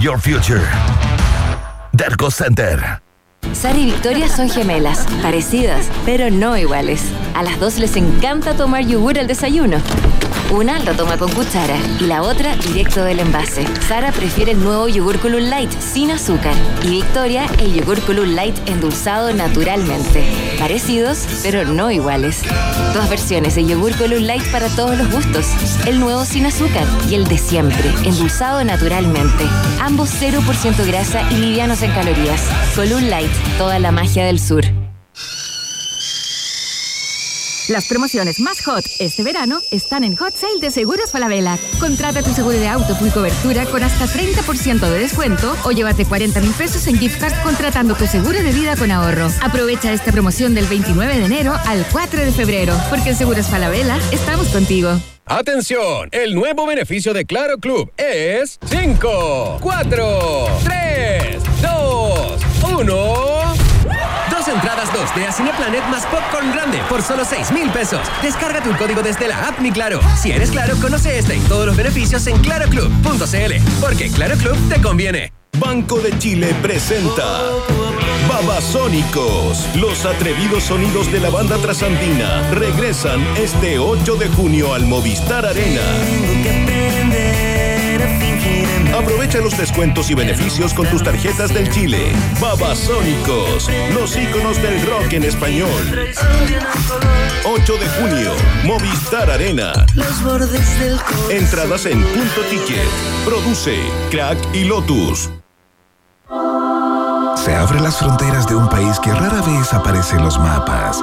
[0.00, 0.62] Your future.
[1.92, 3.02] Derco Center.
[3.52, 7.02] Sara y Victoria son gemelas, parecidas, pero no iguales.
[7.34, 9.76] A las dos les encanta tomar yogur al desayuno.
[10.50, 13.66] Una lo toma con cuchara y la otra directo del envase.
[13.86, 18.56] Sara prefiere el nuevo yogur Column Light sin azúcar y Victoria el yogur Column Light
[18.66, 20.24] endulzado naturalmente.
[20.58, 22.42] Parecidos, pero no iguales.
[22.94, 25.46] Dos versiones de yogur Column Light para todos los gustos.
[25.86, 29.44] El nuevo sin azúcar y el de siempre, endulzado naturalmente.
[29.80, 32.42] Ambos 0% grasa y livianos en calorías.
[32.74, 34.77] Column Light, toda la magia del sur.
[37.68, 41.58] Las promociones más hot este verano están en Hot Sale de Seguros Falabella.
[41.78, 46.40] Contrata tu seguro de auto full cobertura con hasta 30% de descuento o llévate 40
[46.40, 49.28] mil pesos en gift card contratando tu seguro de vida con ahorro.
[49.42, 53.98] Aprovecha esta promoción del 29 de enero al 4 de febrero, porque en Seguros Falabella
[54.12, 54.98] estamos contigo.
[55.26, 62.42] Atención, el nuevo beneficio de Claro Club es 5, 4, 3, 2,
[62.80, 63.27] 1
[65.14, 68.00] 2D a Cineplanet más Popcorn Grande por solo 6 mil pesos.
[68.22, 70.00] Descarga tu código desde la app Mi Claro.
[70.20, 73.80] Si eres Claro, conoce este y todos los beneficios en claroclub.cl.
[73.80, 75.32] Porque Claro Club te conviene.
[75.58, 77.42] Banco de Chile presenta
[78.28, 79.66] Babasónicos.
[79.76, 86.77] Los atrevidos sonidos de la banda trasandina regresan este 8 de junio al Movistar Arena.
[88.94, 92.12] Aprovecha los descuentos y beneficios con tus tarjetas del Chile.
[92.40, 96.12] Babasónicos, los íconos del rock en español.
[97.44, 98.32] 8 de junio,
[98.64, 99.72] Movistar Arena.
[101.30, 102.88] Entradas en punto ticket.
[103.24, 103.78] Produce
[104.10, 105.30] Crack y Lotus.
[107.36, 111.02] Se abren las fronteras de un país que rara vez aparece en los mapas.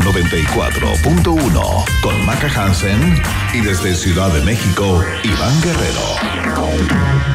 [0.00, 3.22] 94.1 con Maca Hansen
[3.52, 7.33] y desde Ciudad de México, Iván Guerrero.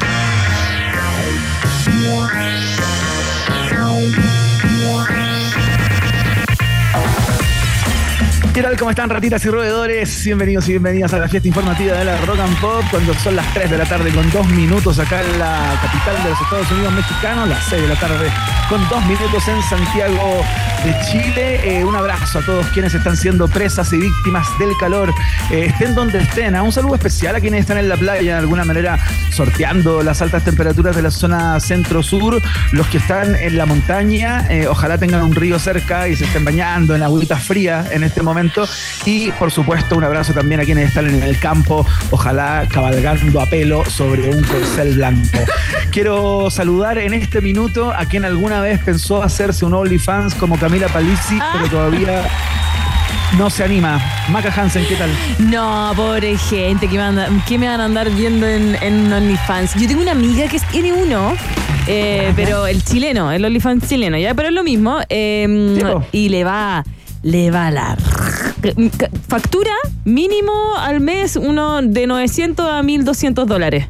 [8.54, 8.76] ¿Qué tal?
[8.78, 10.26] ¿Cómo están ratitas y roedores?
[10.26, 13.54] Bienvenidos y bienvenidas a la fiesta informativa de la Rock and Pop cuando son las
[13.54, 16.94] 3 de la tarde con 2 minutos acá en la capital de los Estados Unidos
[16.94, 18.28] mexicanos, las 6 de la tarde
[18.68, 20.44] con 2 minutos en Santiago
[20.84, 21.80] de Chile.
[21.80, 25.14] Eh, un abrazo a todos quienes están siendo presas y víctimas del calor,
[25.52, 26.56] eh, estén donde estén.
[26.56, 28.98] un saludo especial a quienes están en la playa, de alguna manera
[29.32, 32.42] sorteando las altas temperaturas de la zona centro-sur.
[32.72, 36.44] Los que están en la montaña, eh, ojalá tengan un río cerca y se estén
[36.44, 38.39] bañando en agüita fría en este momento.
[39.06, 43.46] Y por supuesto, un abrazo también a quienes están en el campo, ojalá cabalgando a
[43.46, 45.40] pelo sobre un corcel blanco.
[45.92, 50.88] Quiero saludar en este minuto a quien alguna vez pensó hacerse un OnlyFans como Camila
[50.88, 52.24] Palisi, pero todavía
[53.38, 54.02] no se anima.
[54.30, 55.10] Maca Hansen, ¿qué tal?
[55.40, 56.98] No, pobre gente, que
[57.58, 59.76] me, van a andar viendo en, en OnlyFans?
[59.76, 61.34] Yo tengo una amiga que tiene uno,
[61.88, 64.34] eh, pero el chileno, el OnlyFans chileno, ¿ya?
[64.34, 65.00] Pero es lo mismo.
[65.10, 65.78] Em,
[66.12, 66.84] y le va,
[67.24, 67.98] le va a la...
[69.28, 69.72] Factura
[70.04, 73.88] mínimo al mes uno de 900 a 1200 dólares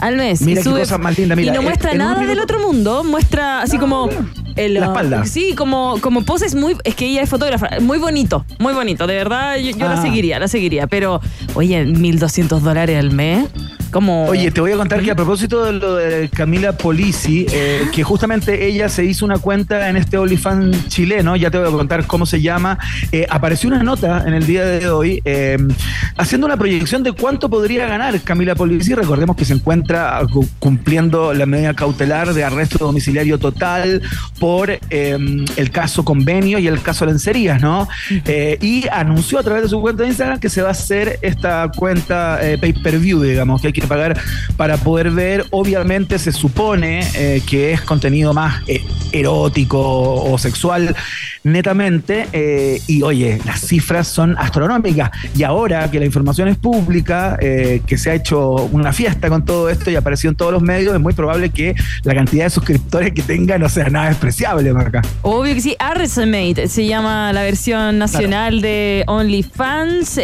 [0.00, 0.40] al mes.
[0.42, 1.52] Mira qué cosa más linda, mira.
[1.52, 4.08] Y no muestra nada del otro mundo, muestra así como...
[4.56, 5.24] El, la espalda.
[5.26, 6.76] Sí, como, como poses muy.
[6.82, 7.78] Es que ella es fotógrafa.
[7.80, 9.06] Muy bonito, muy bonito.
[9.06, 10.02] De verdad, yo, la ah.
[10.02, 10.88] seguiría, la seguiría.
[10.88, 11.20] Pero,
[11.54, 13.48] oye, 1.200 dólares al mes.
[14.28, 18.04] Oye, te voy a contar que a propósito de lo de Camila Polisi, eh, que
[18.04, 22.06] justamente ella se hizo una cuenta en este OnlyFans chileno, ya te voy a contar
[22.06, 22.78] cómo se llama,
[23.10, 25.58] eh, apareció una nota en el día de hoy eh,
[26.16, 28.94] haciendo una proyección de cuánto podría ganar Camila Polisi.
[28.94, 30.20] Recordemos que se encuentra
[30.60, 34.02] cumpliendo la medida cautelar de arresto domiciliario total
[34.38, 37.88] por el caso convenio y el caso lencerías, ¿no?
[38.60, 41.70] y anunció a través de su cuenta de Instagram que se va a hacer esta
[41.74, 44.20] cuenta pay-per-view, digamos, que hay que pagar
[44.56, 45.46] para poder ver.
[45.50, 48.82] Obviamente se supone eh, que es contenido más eh,
[49.12, 50.94] erótico o sexual
[51.44, 52.28] netamente.
[52.32, 55.10] Eh, y oye, las cifras son astronómicas.
[55.36, 59.68] Y ahora que la información es pública, que se ha hecho una fiesta con todo
[59.68, 61.74] esto y apareció en todos los medios, es muy probable que
[62.04, 65.02] la cantidad de suscriptores que tenga no sea nada despreciable, Marca.
[65.22, 65.76] Obvio que sí.
[65.78, 70.18] Arresmate se llama la versión nacional de OnlyFans.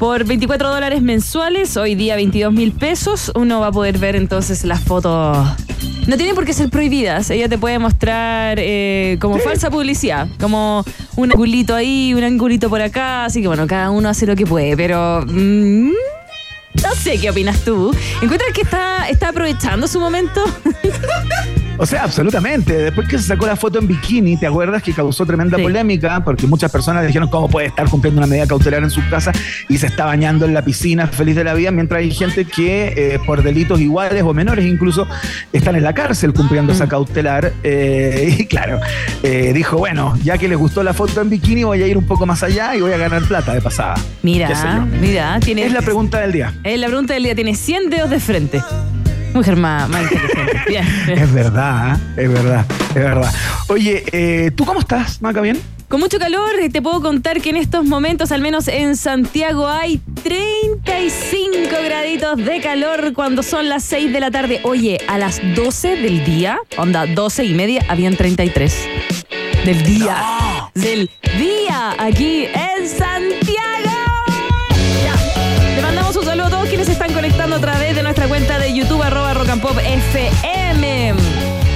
[0.00, 4.64] Por 24 dólares mensuales, hoy día 22 mil pesos, uno va a poder ver entonces
[4.64, 5.46] las fotos
[6.06, 7.28] No tienen por qué ser prohibidas.
[7.28, 10.86] Ella te puede mostrar eh, como falsa publicidad, como
[11.16, 13.26] un angulito ahí, un angulito por acá.
[13.26, 15.22] Así que bueno, cada uno hace lo que puede, pero.
[15.26, 15.90] Mm,
[16.82, 17.94] no sé qué opinas tú.
[18.22, 20.42] ¿Encuentras que está, está aprovechando su momento?
[21.80, 22.76] O sea, absolutamente.
[22.76, 26.22] Después que se sacó la foto en bikini, ¿te acuerdas que causó tremenda polémica?
[26.22, 29.32] Porque muchas personas dijeron cómo puede estar cumpliendo una medida cautelar en su casa
[29.66, 32.92] y se está bañando en la piscina feliz de la vida, mientras hay gente que
[32.94, 35.06] eh, por delitos iguales o menores incluso
[35.54, 36.90] están en la cárcel cumpliendo esa mm.
[36.90, 37.54] cautelar.
[37.62, 38.78] Eh, y claro,
[39.22, 42.06] eh, dijo, bueno, ya que les gustó la foto en bikini, voy a ir un
[42.06, 43.94] poco más allá y voy a ganar plata de pasada.
[44.22, 45.64] Mira, mira, tiene...
[45.64, 46.52] Es la pregunta del día.
[46.62, 48.60] Es la pregunta del día, tiene 100 dedos de frente.
[49.34, 50.60] Mujer más, inteligente.
[50.68, 50.84] Bien.
[51.08, 53.32] Es verdad, es verdad, es verdad.
[53.68, 55.40] Oye, eh, ¿tú cómo estás, Maca?
[55.40, 55.60] ¿Bien?
[55.90, 60.00] Con mucho calor, te puedo contar que en estos momentos, al menos en Santiago, hay
[60.22, 64.60] 35 graditos de calor cuando son las 6 de la tarde.
[64.62, 68.88] Oye, a las 12 del día, onda, 12 y media, habían 33.
[69.64, 70.70] Del día.
[70.74, 73.90] Del día, aquí en Santiago.
[75.74, 78.39] Le mandamos un saludo a todos quienes están conectando a través de nuestra cuenta
[78.80, 81.14] YouTube, arroba rock and pop FM.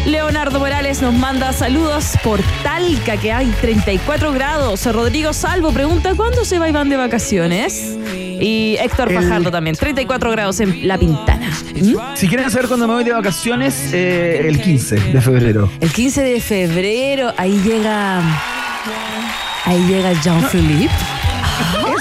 [0.07, 4.87] Leonardo Morales nos manda saludos por Talca, que hay 34 grados.
[4.87, 7.99] Rodrigo Salvo pregunta, ¿cuándo se va Iván de vacaciones?
[8.15, 11.51] Y Héctor Fajardo también, 34 grados en La Pintana.
[11.75, 12.17] ¿Mm?
[12.17, 15.71] Si quieren saber cuándo me voy de vacaciones, eh, el 15 de febrero.
[15.81, 18.23] El 15 de febrero, ahí llega...
[19.67, 20.93] Ahí llega Jean-Philippe.
[20.93, 21.24] ¿En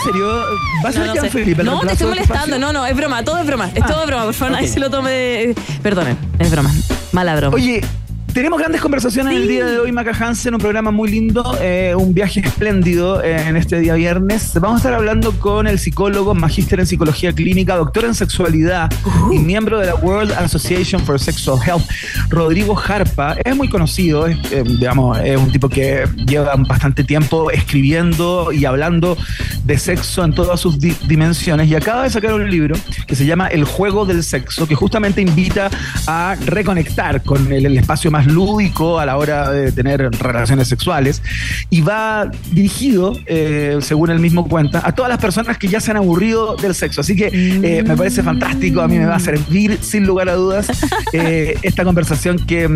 [0.03, 0.45] serio?
[0.83, 1.63] ¿Vas a ser Felipe?
[1.63, 2.59] No, te estoy molestando.
[2.59, 3.23] No, no, es broma.
[3.23, 3.69] Todo es broma.
[3.73, 4.25] Es todo ah, broma.
[4.25, 5.55] Por favor, nadie se lo tome.
[5.81, 6.71] Perdonen, es broma.
[7.11, 7.55] Mala broma.
[7.55, 7.81] Oye,
[8.33, 12.15] tenemos grandes conversaciones el día de hoy, Maca Hansen, un programa muy lindo, eh, un
[12.15, 14.51] viaje espléndido eh, en este día viernes.
[14.55, 18.91] Vamos a estar hablando con el psicólogo, magíster en psicología clínica, doctor en sexualidad
[19.31, 21.83] y miembro de la World Association for Sexual Health,
[22.29, 23.35] Rodrigo Jarpa.
[23.43, 28.65] Es muy conocido, es, eh, digamos, es un tipo que lleva bastante tiempo escribiendo y
[28.65, 29.15] hablando
[29.63, 32.75] de sexo en todas sus dimensiones y acaba de sacar un libro
[33.05, 35.69] que se llama El juego del sexo, que justamente invita
[36.07, 41.21] a reconectar con el espacio más lúdico a la hora de tener relaciones sexuales
[41.69, 45.91] y va dirigido, eh, según él mismo cuenta, a todas las personas que ya se
[45.91, 47.01] han aburrido del sexo.
[47.01, 50.35] Así que eh, me parece fantástico, a mí me va a servir sin lugar a
[50.35, 50.67] dudas
[51.13, 52.67] eh, esta conversación que,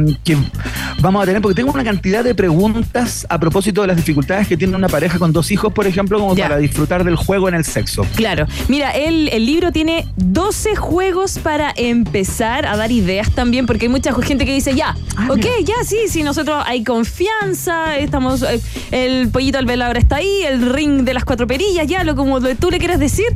[1.02, 4.58] vamos a tener, porque tengo una cantidad de preguntas a propósito de las dificultades que
[4.58, 7.66] tiene una pareja con dos hijos, por ejemplo, como para disfrutar del juego en el
[7.66, 8.06] sexo.
[8.16, 13.86] Claro, mira, el, el libro tiene 12 juegos para empezar a dar ideas también, porque
[13.86, 18.44] hay mucha gente que dice, ya, ah, ok, ya, sí, sí, nosotros hay confianza, estamos,
[18.44, 18.62] eh,
[18.92, 22.42] el pollito al velador está ahí, el ring de las cuatro perillas, ya, lo como
[22.42, 23.28] tú le quieras decir,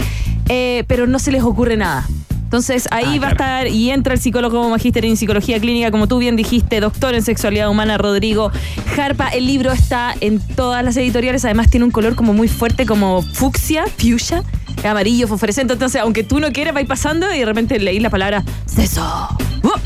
[0.50, 2.08] eh, pero no se les ocurre nada.
[2.52, 5.90] Entonces ahí ah, va a estar y entra el psicólogo como magíster en psicología clínica,
[5.90, 8.52] como tú bien dijiste, doctor en sexualidad humana, Rodrigo
[8.94, 9.30] Jarpa.
[9.30, 13.22] El libro está en todas las editoriales, además tiene un color como muy fuerte, como
[13.22, 14.44] fucsia, fuchsia,
[14.84, 15.74] amarillo, fosforescente.
[15.74, 19.28] Entonces, aunque tú no quieras, vais pasando y de repente leí la palabra seso.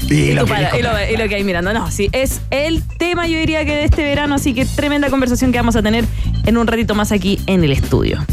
[0.10, 1.74] y, lo, que hay mirando.
[1.74, 5.52] No, sí, es el tema, yo diría que de este verano, así que tremenda conversación
[5.52, 6.06] que vamos a tener
[6.46, 8.26] en un ratito más aquí en el estudio.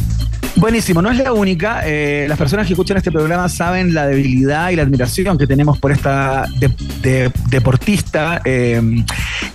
[0.62, 1.82] Buenísimo, no es la única.
[1.84, 5.76] Eh, las personas que escuchan este programa saben la debilidad y la admiración que tenemos
[5.80, 6.46] por esta
[7.50, 8.40] deportista.
[8.44, 8.80] Eh,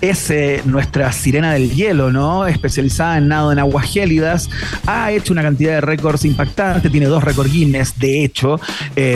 [0.02, 2.46] es eh, nuestra sirena del hielo, ¿no?
[2.46, 4.50] Especializada en nado en aguas gélidas.
[4.86, 8.60] Ha hecho una cantidad de récords impactantes, tiene dos récords Guinness, de hecho,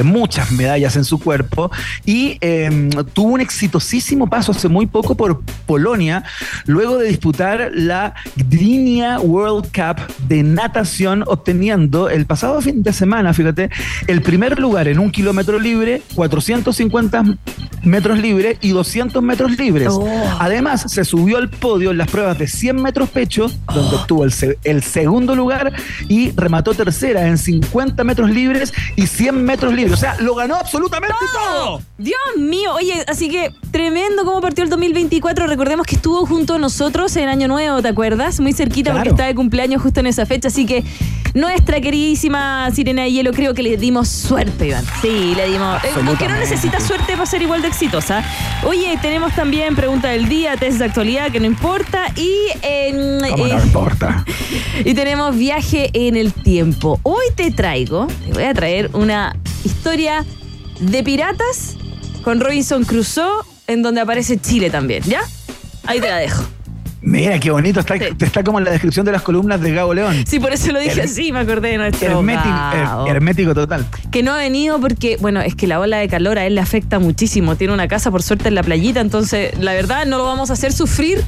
[0.03, 1.71] muchas medallas en su cuerpo.
[2.07, 6.25] Y em, tuvo un exitosísimo paso hace muy poco por Polonia,
[6.65, 11.23] luego de disputar la Gdynia World Cup de natación,
[12.11, 13.71] el pasado fin de semana, fíjate,
[14.07, 17.25] el primer lugar en un kilómetro libre, 450
[17.85, 19.89] metros libres y 200 metros libres.
[19.91, 20.09] Oh.
[20.39, 24.33] Además, se subió al podio en las pruebas de 100 metros pecho, donde obtuvo el,
[24.65, 25.73] el, segundo lugar
[26.09, 29.95] y remató tercera en 50 metros libres y 100 metros libres.
[29.95, 31.83] O sea, lo ganó absolutamente todo.
[31.99, 35.47] Dios mío, oye, así que tremendo cómo partió el 2024.
[35.47, 38.41] Recordemos que estuvo junto a nosotros en Año Nuevo, ¿te acuerdas?
[38.41, 40.85] Muy cerquita porque estaba de cumpleaños justo en esa fecha, así que
[41.35, 44.85] no es nuestra queridísima Sirena de Hielo, creo que le dimos suerte, Iván.
[45.01, 45.81] Sí, le dimos.
[46.07, 48.23] Aunque no necesita suerte para ser igual de exitosa.
[48.67, 52.09] Oye, tenemos también pregunta del día, test de actualidad, que no importa.
[52.15, 52.31] Y
[52.93, 54.23] no eh, importa?
[54.85, 57.01] Y tenemos viaje en el tiempo.
[57.05, 60.27] Hoy te traigo, te voy a traer una historia
[60.79, 61.79] de piratas
[62.23, 65.23] con Robinson Crusoe, en donde aparece Chile también, ¿ya?
[65.85, 66.45] Ahí te la dejo.
[67.03, 67.81] Mira, qué bonito.
[67.81, 70.25] Está, está como en la descripción de las columnas de Gabo León.
[70.27, 73.85] Sí, por eso lo dije así, me acordé de nuestro hermético, hermético total.
[74.11, 76.61] Que no ha venido porque, bueno, es que la ola de calor a él le
[76.61, 77.57] afecta muchísimo.
[77.57, 80.53] Tiene una casa, por suerte, en la playita, entonces, la verdad, no lo vamos a
[80.53, 81.25] hacer sufrir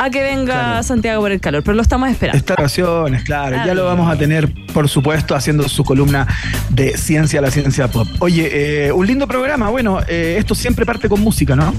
[0.00, 2.38] a que venga Santiago por el calor, pero lo estamos esperando.
[2.38, 6.26] Estaciones, claro, ya lo vamos a tener, por supuesto, haciendo su columna
[6.70, 8.08] de ciencia, la ciencia pop.
[8.18, 11.74] Oye, eh, un lindo programa, bueno, eh, esto siempre parte con música, ¿no?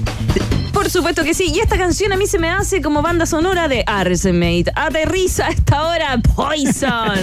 [0.72, 3.66] Por supuesto que sí, y esta canción a mí se me hace como banda sonora
[3.66, 4.70] de Arsemate.
[4.76, 7.18] Aterriza a esta hora Poison.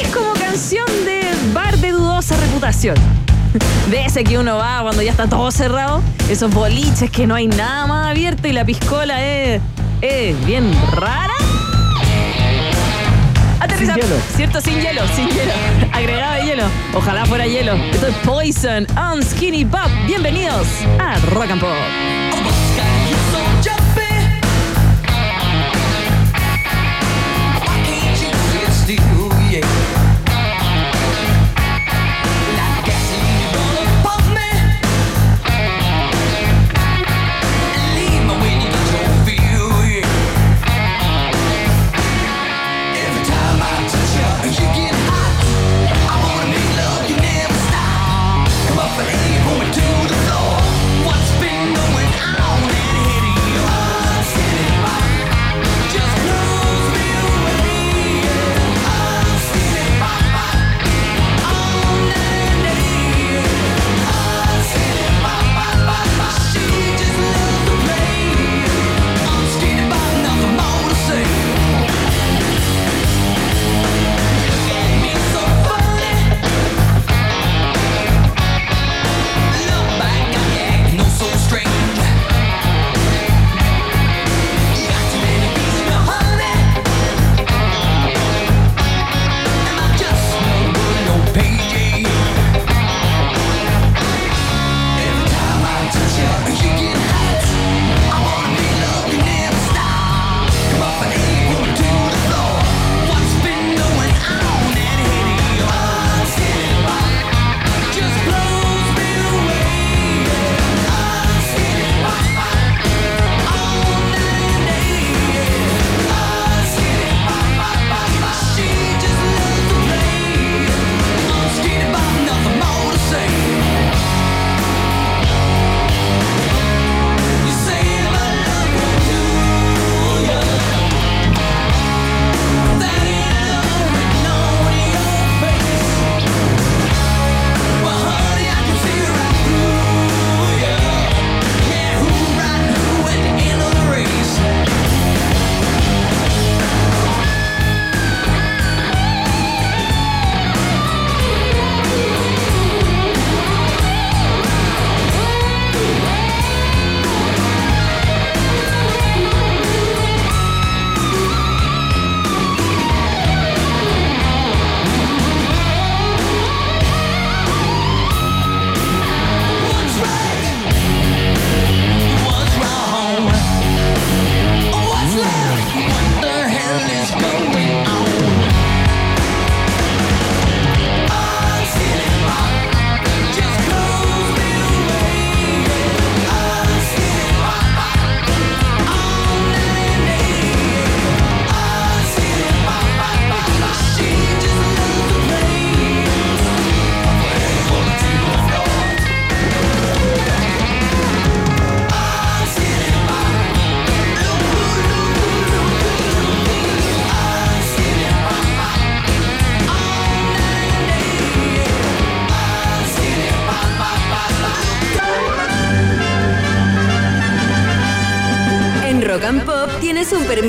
[0.00, 2.94] es como canción de bar de dudosa reputación.
[3.90, 7.48] De ese que uno va cuando ya está todo cerrado, esos boliches que no hay
[7.48, 9.60] nada más abierto y la piscola es
[10.00, 11.34] es bien rara.
[13.60, 13.94] Aterriza.
[13.94, 14.16] Sin hielo.
[14.36, 14.60] ¿Cierto?
[14.60, 15.52] Sin hielo, sin hielo.
[15.92, 16.64] Agregado de hielo.
[16.94, 17.74] Ojalá fuera hielo.
[17.92, 19.90] Esto es Poison on Skinny Pop.
[20.06, 20.66] Bienvenidos
[21.00, 22.27] a Rock and Pop.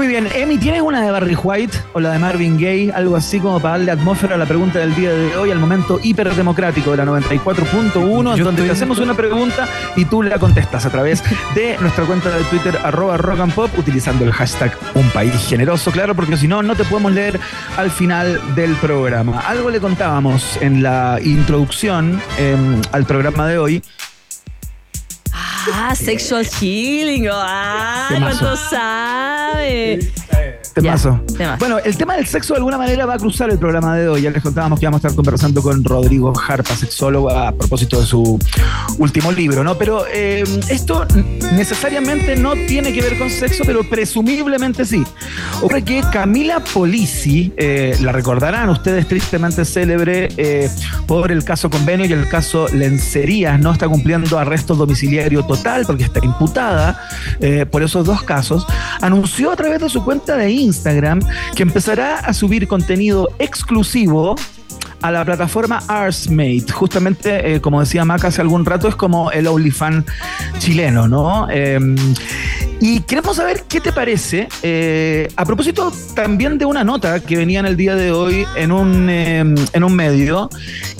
[0.00, 2.90] Muy bien, Emi, ¿tienes una de Barry White o la de Marvin Gaye?
[2.90, 6.00] Algo así como para darle atmósfera a la pregunta del día de hoy, al momento
[6.02, 10.90] hiperdemocrático de la 94.1, en donde te hacemos una pregunta y tú la contestas a
[10.90, 11.22] través
[11.54, 16.14] de nuestra cuenta de Twitter, arroba rock pop, utilizando el hashtag Un País Generoso, claro,
[16.14, 17.38] porque si no, no te podemos leer
[17.76, 19.40] al final del programa.
[19.40, 23.82] Algo le contábamos en la introducción em, al programa de hoy
[25.72, 27.28] Ah, sexual healing.
[27.30, 29.98] Ah, ¿cuánto sabe?
[30.72, 31.20] Temazo.
[31.58, 34.22] Bueno, el tema del sexo de alguna manera va a cruzar el programa de hoy.
[34.22, 38.06] Ya les contábamos que vamos a estar conversando con Rodrigo Harpa, sexólogo, a propósito de
[38.06, 38.38] su
[38.98, 39.76] último libro, ¿no?
[39.76, 41.06] Pero eh, esto
[41.52, 45.04] necesariamente no tiene que ver con sexo, pero presumiblemente sí.
[45.58, 50.70] Ocurre que Camila Polisi, eh, la recordarán ustedes, tristemente célebre eh,
[51.06, 53.72] por el caso convenio y el caso Lencerías, ¿no?
[53.72, 57.00] Está cumpliendo arresto domiciliario total porque está imputada
[57.70, 58.66] por esos dos casos.
[59.00, 60.59] Anunció a través de su cuenta de Instagram
[61.56, 64.36] que empezará a subir contenido exclusivo
[65.02, 66.70] a la plataforma Arsmate.
[66.72, 70.04] Justamente, eh, como decía Mac hace algún rato, es como el OnlyFans
[70.58, 71.48] chileno, ¿no?
[71.50, 71.96] Em,
[72.80, 77.60] y queremos saber qué te parece, eh, a propósito también de una nota que venía
[77.60, 80.50] en el día de hoy en un, em, en un medio,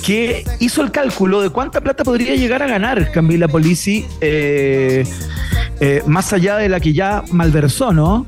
[0.05, 4.07] que hizo el cálculo de cuánta plata podría llegar a ganar Camila Polisi,
[5.81, 8.27] eh, más allá de la que ya malversó, ¿no?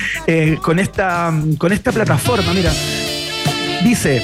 [0.62, 2.52] con, esta, con esta plataforma.
[2.52, 2.72] Mira,
[3.82, 4.22] dice...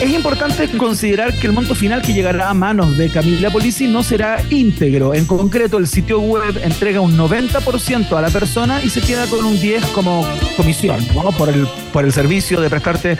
[0.00, 4.04] Es importante considerar que el monto final que llegará a manos de Camila Polisi no
[4.04, 5.12] será íntegro.
[5.12, 9.44] En concreto, el sitio web entrega un 90% a la persona y se queda con
[9.44, 10.24] un 10% como
[10.56, 11.04] comisión
[11.36, 13.18] por, el, por el servicio de prestarte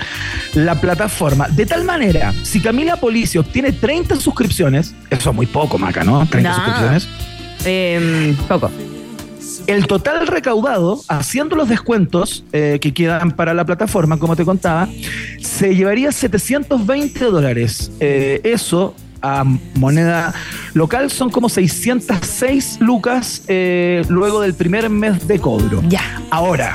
[0.54, 1.48] la plataforma.
[1.48, 6.24] De tal manera, si Camila Polisi obtiene 30 suscripciones, eso es muy poco, Maca, ¿no?
[6.26, 7.08] 30 suscripciones.
[7.64, 8.70] Eh, poco.
[9.68, 14.88] El total recaudado, haciendo los descuentos eh, que quedan para la plataforma, como te contaba,
[15.42, 17.92] se llevaría 720 dólares.
[18.00, 20.32] Eh, eso a moneda
[20.72, 25.82] local son como 606 lucas eh, luego del primer mes de cobro.
[25.86, 26.22] Ya.
[26.30, 26.74] Ahora,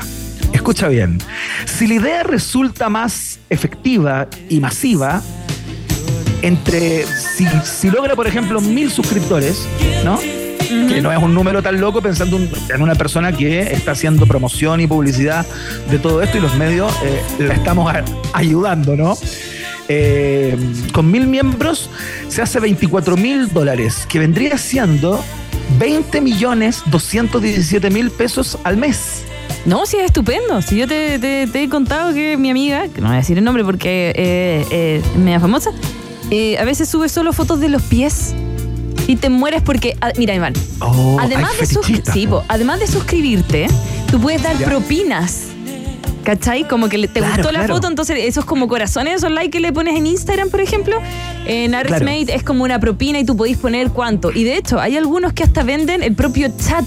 [0.52, 1.18] escucha bien,
[1.64, 5.20] si la idea resulta más efectiva y masiva,
[6.42, 9.66] entre si, si logra, por ejemplo, mil suscriptores,
[10.04, 10.20] ¿no?
[10.88, 14.80] Que no es un número tan loco pensando en una persona que está haciendo promoción
[14.80, 15.46] y publicidad
[15.90, 17.92] de todo esto y los medios eh, le estamos
[18.32, 19.16] ayudando, ¿no?
[19.88, 20.56] Eh,
[20.92, 21.90] con mil miembros
[22.28, 25.22] se hace 24 mil dólares, que vendría siendo
[25.78, 29.24] 20 millones 217 mil pesos al mes.
[29.66, 30.60] No, sí, es estupendo.
[30.62, 33.64] Si yo te, he contado que mi amiga, que no voy a decir el nombre
[33.64, 38.34] porque eh, es media famosa, a veces sube solo fotos de los pies
[39.06, 43.66] y te mueres porque, mira Iván, oh, además, de además de suscribirte,
[44.10, 45.48] tú puedes dar propinas.
[46.24, 46.66] ¿Cachai?
[46.66, 49.94] Como que te gustó la foto, entonces esos como corazones, esos likes que le pones
[49.94, 50.96] en Instagram, por ejemplo,
[51.46, 54.32] en Artsmate es como una propina y tú podés poner cuánto.
[54.32, 56.86] Y de hecho, hay algunos que hasta venden el propio chat.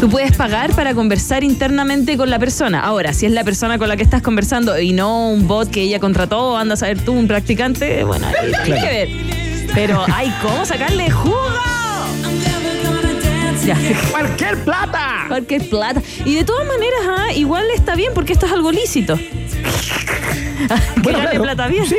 [0.00, 2.80] Tú puedes pagar para conversar internamente con la persona.
[2.80, 5.82] Ahora, si es la persona con la que estás conversando y no un bot que
[5.82, 9.39] ella contrató, anda a saber tú, un practicante, bueno, hay que ver.
[9.74, 11.40] Pero hay cómo sacarle jugo.
[14.10, 15.24] Cualquier plata.
[15.28, 16.02] Cualquier plata.
[16.24, 19.18] Y de todas maneras, ah, igual está bien porque esto es algo lícito.
[21.02, 21.86] Bueno, plata bien.
[21.86, 21.96] Sí.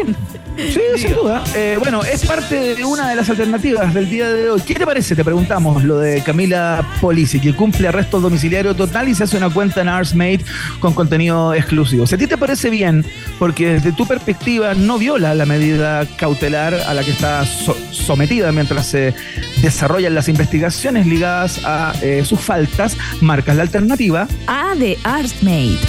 [0.58, 1.43] Sí, sin duda.
[1.56, 4.62] Eh, bueno, es parte de una de las alternativas del día de hoy.
[4.62, 5.15] ¿Qué te parece?
[5.15, 9.49] Te preguntamos lo de Camila Polisi, que cumple arresto domiciliario total y se hace una
[9.49, 10.41] cuenta en Arsmate
[10.80, 12.06] con contenido exclusivo.
[12.06, 13.06] Si a ti te parece bien,
[13.39, 18.88] porque desde tu perspectiva no viola la medida cautelar a la que está sometida mientras
[18.88, 19.13] se
[19.62, 24.27] desarrollan las investigaciones ligadas a eh, sus faltas, marcas la alternativa.
[24.47, 25.80] A de Arsmate.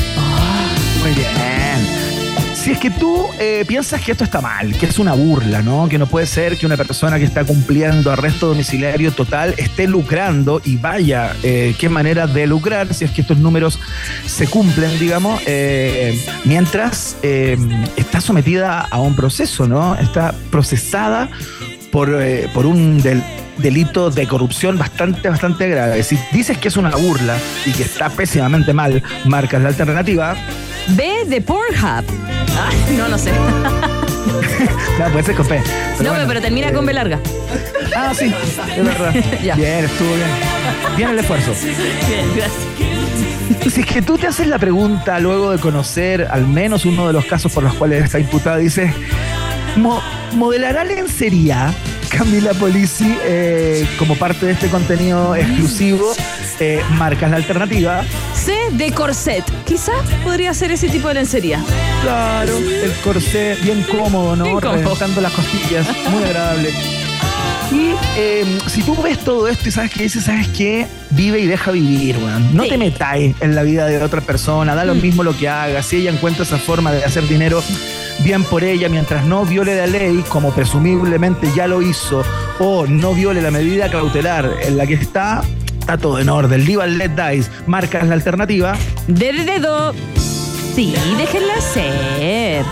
[1.03, 2.22] muy bien
[2.63, 5.89] si es que tú eh, piensas que esto está mal, que es una burla, ¿no?
[5.89, 10.63] Que no puede ser que una persona que está cumpliendo arresto domiciliario total esté lucrando
[10.65, 13.81] y vaya, eh, qué manera de lucrar si es que estos números
[14.27, 19.97] se cumplen, digamos, eh, mientras está sometida a un proceso, ¿no?
[19.97, 21.31] Está procesada
[21.91, 22.17] por,
[22.55, 23.03] por un
[23.59, 26.05] delito de corrupción bastante, bastante grave.
[26.05, 30.37] Si dices que es una burla y que está pésimamente mal, marcas la alternativa.
[30.91, 32.42] B de Pornhub.
[32.97, 33.33] No, no sé.
[34.99, 35.63] no, puede ser con P.
[36.03, 37.21] no, pero termina con B larga.
[37.97, 38.33] Ah, sí,
[38.77, 39.13] es verdad.
[39.57, 40.29] Bien, estuvo bien.
[40.97, 41.53] Bien el esfuerzo.
[42.09, 43.73] Bien, gracias.
[43.73, 47.13] Si es que tú te haces la pregunta luego de conocer al menos uno de
[47.13, 48.93] los casos por los cuales está imputada, dices,
[50.35, 51.73] ¿modelará lencería
[52.17, 56.13] Camila Polisi eh, como parte de este contenido exclusivo?
[56.61, 58.05] Eh, marcas la alternativa.
[58.35, 59.43] C de corset.
[59.65, 61.65] Quizás podría ser ese tipo de lencería.
[62.03, 64.61] Claro, el corset bien cómodo, ¿no?
[64.61, 65.87] Reventando las costillas.
[66.11, 66.71] Muy agradable.
[67.73, 70.87] Y em, si tú ves todo esto y sabes que dices, ¿sabes qué?
[71.11, 72.55] Vive y deja vivir, weón.
[72.55, 75.01] No te metáis en la vida de otra persona, da lo mm.
[75.01, 75.83] mismo lo que haga.
[75.83, 77.63] Si ella encuentra esa forma de hacer dinero,
[78.23, 82.23] bien por ella, mientras no viole la ley, como presumiblemente ya lo hizo
[82.59, 85.43] o no viole la medida cautelar en la que está,
[85.79, 86.65] está todo en orden.
[86.65, 88.75] Leave Let Dice, marcas la alternativa.
[89.07, 89.93] De dedo.
[90.75, 92.65] Sí, déjenla ser.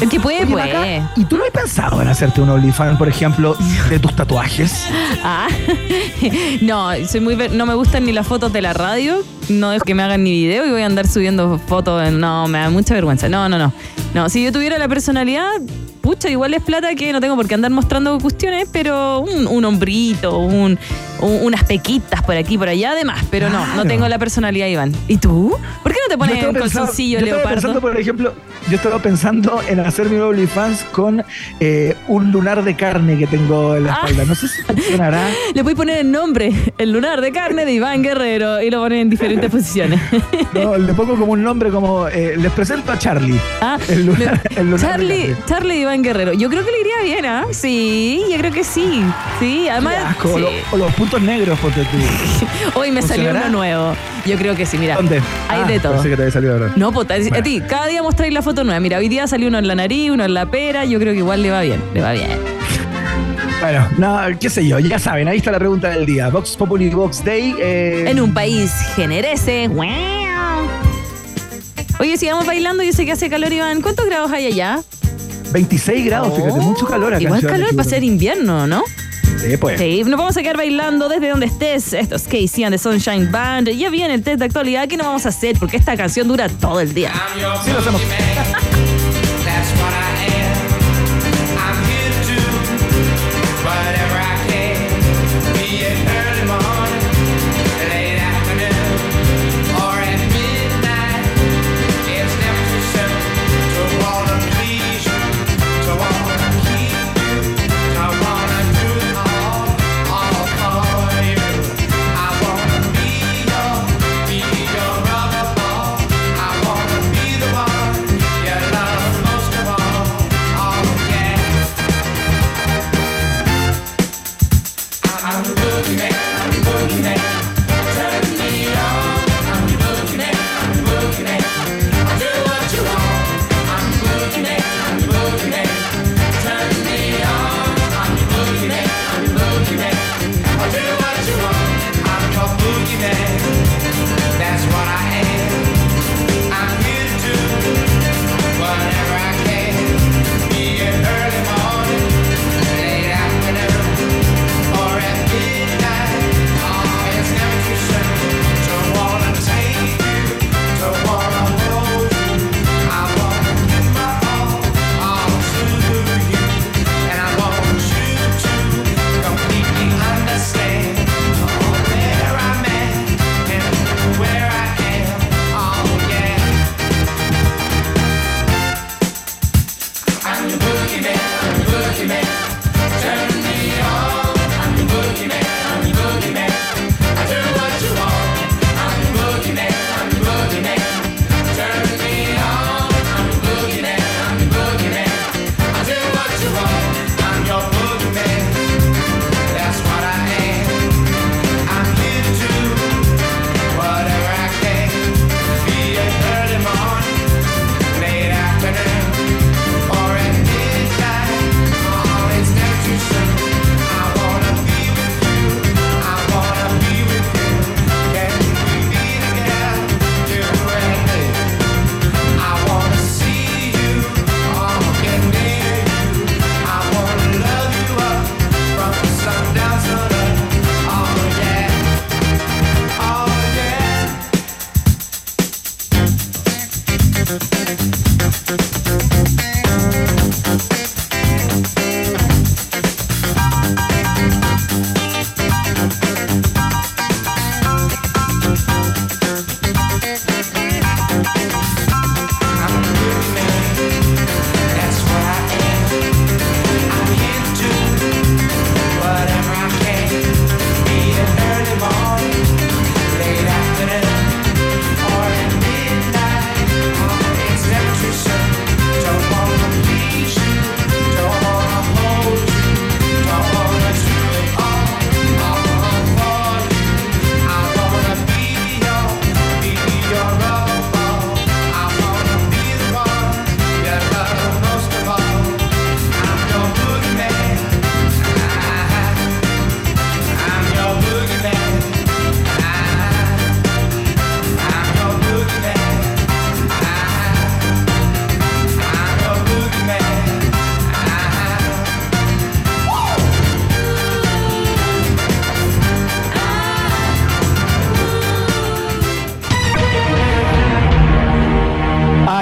[0.00, 1.02] El que puede, puede.
[1.16, 3.54] ¿Y tú no has pensado en hacerte un OnlyFans, por ejemplo,
[3.88, 4.86] de tus tatuajes?
[5.22, 5.48] Ah,
[6.62, 9.94] no, soy muy, no me gustan ni las fotos de la radio, no es que
[9.94, 12.10] me hagan ni video y voy a andar subiendo fotos.
[12.12, 13.28] No, me da mucha vergüenza.
[13.28, 13.72] No, no, no.
[14.14, 15.60] No, si yo tuviera la personalidad,
[16.00, 20.38] pucha, igual es plata que no tengo por qué andar mostrando cuestiones, pero un, hombrito,
[20.38, 20.78] un,
[21.20, 23.24] unas pequitas por aquí, por allá, además.
[23.30, 24.92] Pero no, no tengo la personalidad, Iván.
[25.06, 25.56] ¿Y tú?
[25.82, 27.54] ¿Por qué no te pones un calzoncillo yo leopardo?
[27.54, 28.34] Pensando, por ejemplo,
[28.68, 31.24] yo estaba pensando en hacer mi OnlyFans con
[31.60, 33.96] eh, un lunar de carne que tengo en la ah.
[34.06, 34.24] espalda.
[34.24, 35.28] No sé si funcionará.
[35.54, 38.80] Le voy a poner el nombre, el lunar de carne de Iván Guerrero, y lo
[38.80, 40.00] ponen en diferentes posiciones.
[40.52, 43.38] No, le pongo como un nombre como, eh, les presento a Charlie.
[43.60, 44.40] Ah, el lunar,
[44.80, 46.32] Charlie, Charlie Iván Guerrero.
[46.32, 47.44] Yo creo que le iría bien, ¿ah?
[47.52, 49.04] Sí, yo creo que sí.
[49.38, 50.16] Sí, además.
[50.72, 51.98] O, los puntos negros, porque tú.
[52.80, 53.94] Hoy me salió uno nuevo.
[54.26, 54.96] Yo creo que sí, mira.
[54.96, 55.22] ¿Dónde?
[55.48, 56.02] Hay de ah, todo.
[56.02, 56.72] que te había salido ahora.
[56.74, 58.80] No, pues a ti, cada día mostráis la foto nueva.
[58.80, 60.84] Mira, hoy día salió uno en la nariz, uno en la pera.
[60.84, 61.80] Yo creo que igual le va bien.
[61.94, 62.59] Le va bien.
[63.60, 66.30] Bueno, no, qué sé yo, ya saben, ahí está la pregunta del día.
[66.30, 67.54] Vox Populi Vox Day.
[67.60, 69.68] Eh, en un país generese.
[71.98, 73.82] Oye, sigamos bailando, yo sé que hace calor, Iván.
[73.82, 74.80] ¿Cuántos grados hay allá?
[75.52, 77.22] 26 grados, fíjate, mucho calor acá.
[77.22, 78.82] Igual calor para ser invierno, ¿no?
[79.38, 79.78] Sí, pues.
[79.78, 81.92] Sí, nos vamos a quedar bailando desde donde estés.
[81.92, 83.68] Esto es Casey and the Sunshine Band.
[83.70, 84.88] Ya viene el test de actualidad.
[84.88, 85.56] ¿Qué nos vamos a hacer?
[85.58, 87.12] Porque esta canción dura todo el día.
[87.64, 88.00] Sí, lo hacemos.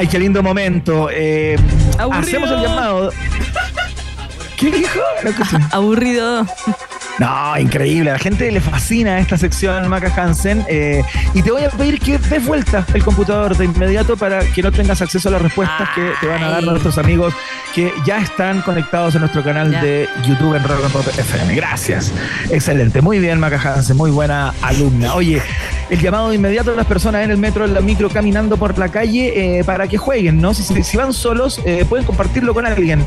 [0.08, 1.10] Ay, qué lindo momento.
[1.12, 1.58] Eh,
[1.98, 3.10] hacemos el llamado.
[4.56, 5.00] ¿Qué dijo?
[5.70, 6.46] Aburrido.
[7.18, 8.08] No, increíble.
[8.08, 10.64] A la gente le fascina esta sección, Maca Hansen.
[10.66, 11.02] Eh,
[11.34, 14.72] y te voy a pedir que des vuelta el computador de inmediato para que no
[14.72, 17.34] tengas acceso a las respuestas que te van a dar nuestros amigos
[17.74, 21.54] que ya están conectados en nuestro canal de YouTube en Rock and Pop FM.
[21.54, 22.14] Gracias.
[22.50, 23.02] Excelente.
[23.02, 23.96] Muy bien, Maca Hansen.
[23.98, 25.14] Muy buena alumna.
[25.14, 25.42] Oye,
[25.90, 28.78] el llamado de inmediato a las personas en el metro, en la micro, caminando por
[28.78, 30.54] la calle, eh, para que jueguen, ¿no?
[30.54, 33.04] Si, van solos, eh, pueden compartirlo con alguien.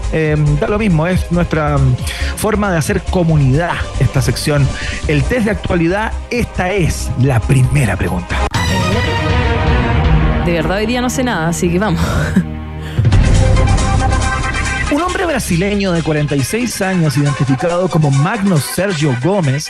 [0.59, 1.95] da lo mismo, es nuestra mm,
[2.37, 4.67] forma de hacer comunidad esta sección.
[5.07, 8.37] El test de actualidad, esta es la primera pregunta.
[10.45, 12.01] De verdad hoy día no sé nada, así que vamos.
[14.91, 19.69] Un hombre brasileño de 46 años, identificado como Magno Sergio Gómez,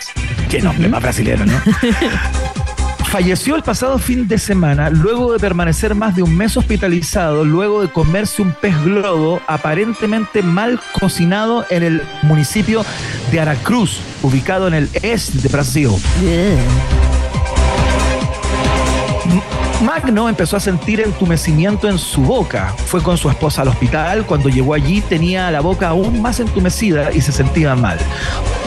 [0.50, 1.62] qué nombre más brasileño, ¿no?
[3.12, 7.82] Falleció el pasado fin de semana luego de permanecer más de un mes hospitalizado, luego
[7.82, 12.86] de comerse un pez globo aparentemente mal cocinado en el municipio
[13.30, 15.90] de Aracruz, ubicado en el este de Brasil.
[19.82, 22.74] Magno empezó a sentir entumecimiento en su boca.
[22.86, 24.26] Fue con su esposa al hospital.
[24.26, 27.98] Cuando llegó allí tenía la boca aún más entumecida y se sentía mal.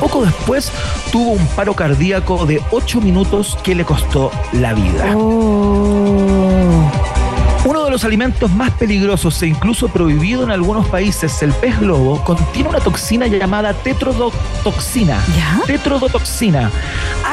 [0.01, 0.73] Poco después
[1.13, 5.15] tuvo un paro cardíaco de 8 minutos que le costó la vida.
[5.17, 6.91] Oh.
[7.65, 12.23] Uno de los alimentos más peligrosos e incluso prohibido en algunos países, el pez globo,
[12.23, 15.19] contiene una toxina llamada tetrodotoxina.
[15.35, 15.61] ¿Ya?
[15.67, 16.71] Tetrodotoxina,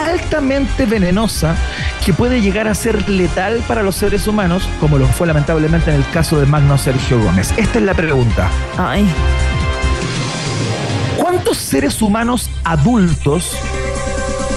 [0.05, 1.55] altamente venenosa
[2.05, 5.97] que puede llegar a ser letal para los seres humanos, como lo fue lamentablemente en
[5.97, 7.53] el caso de Magno Sergio Gómez.
[7.57, 8.49] Esta es la pregunta.
[8.77, 9.07] Ay.
[11.17, 13.55] ¿Cuántos seres humanos adultos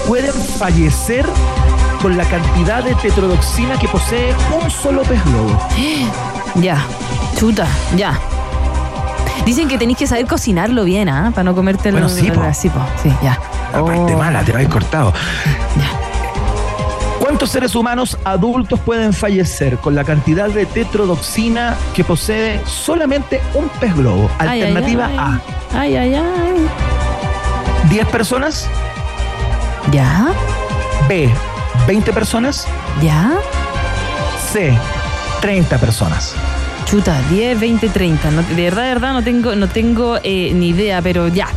[0.07, 1.25] pueden fallecer
[2.01, 5.59] con la cantidad de tetrodoxina que posee un solo pez globo.
[6.61, 6.77] Ya,
[7.37, 8.17] chuta, ya.
[9.45, 11.31] Dicen que tenéis que saber cocinarlo bien, ¿ah?
[11.35, 13.37] Para no comerte bueno, sí, sí, ya.
[13.75, 14.17] Aparte oh.
[14.17, 15.13] mala, te ir cortado.
[17.19, 23.67] ¿Cuántos seres humanos adultos pueden fallecer con la cantidad de tetrodoxina que posee solamente un
[23.79, 24.29] pez globo?
[24.37, 25.41] Alternativa A.
[25.73, 26.67] Ay, ay, ay.
[27.89, 28.69] ¿10 personas?
[29.91, 30.27] ¿Ya?
[31.09, 31.29] B.
[31.87, 32.67] 20 personas.
[33.01, 33.33] ¿Ya?
[34.51, 34.77] C,
[35.41, 36.35] 30 personas.
[36.85, 38.31] Chuta, 10, 20, 30.
[38.31, 41.47] de verdad, de verdad, no tengo, no tengo eh, ni idea, pero ya.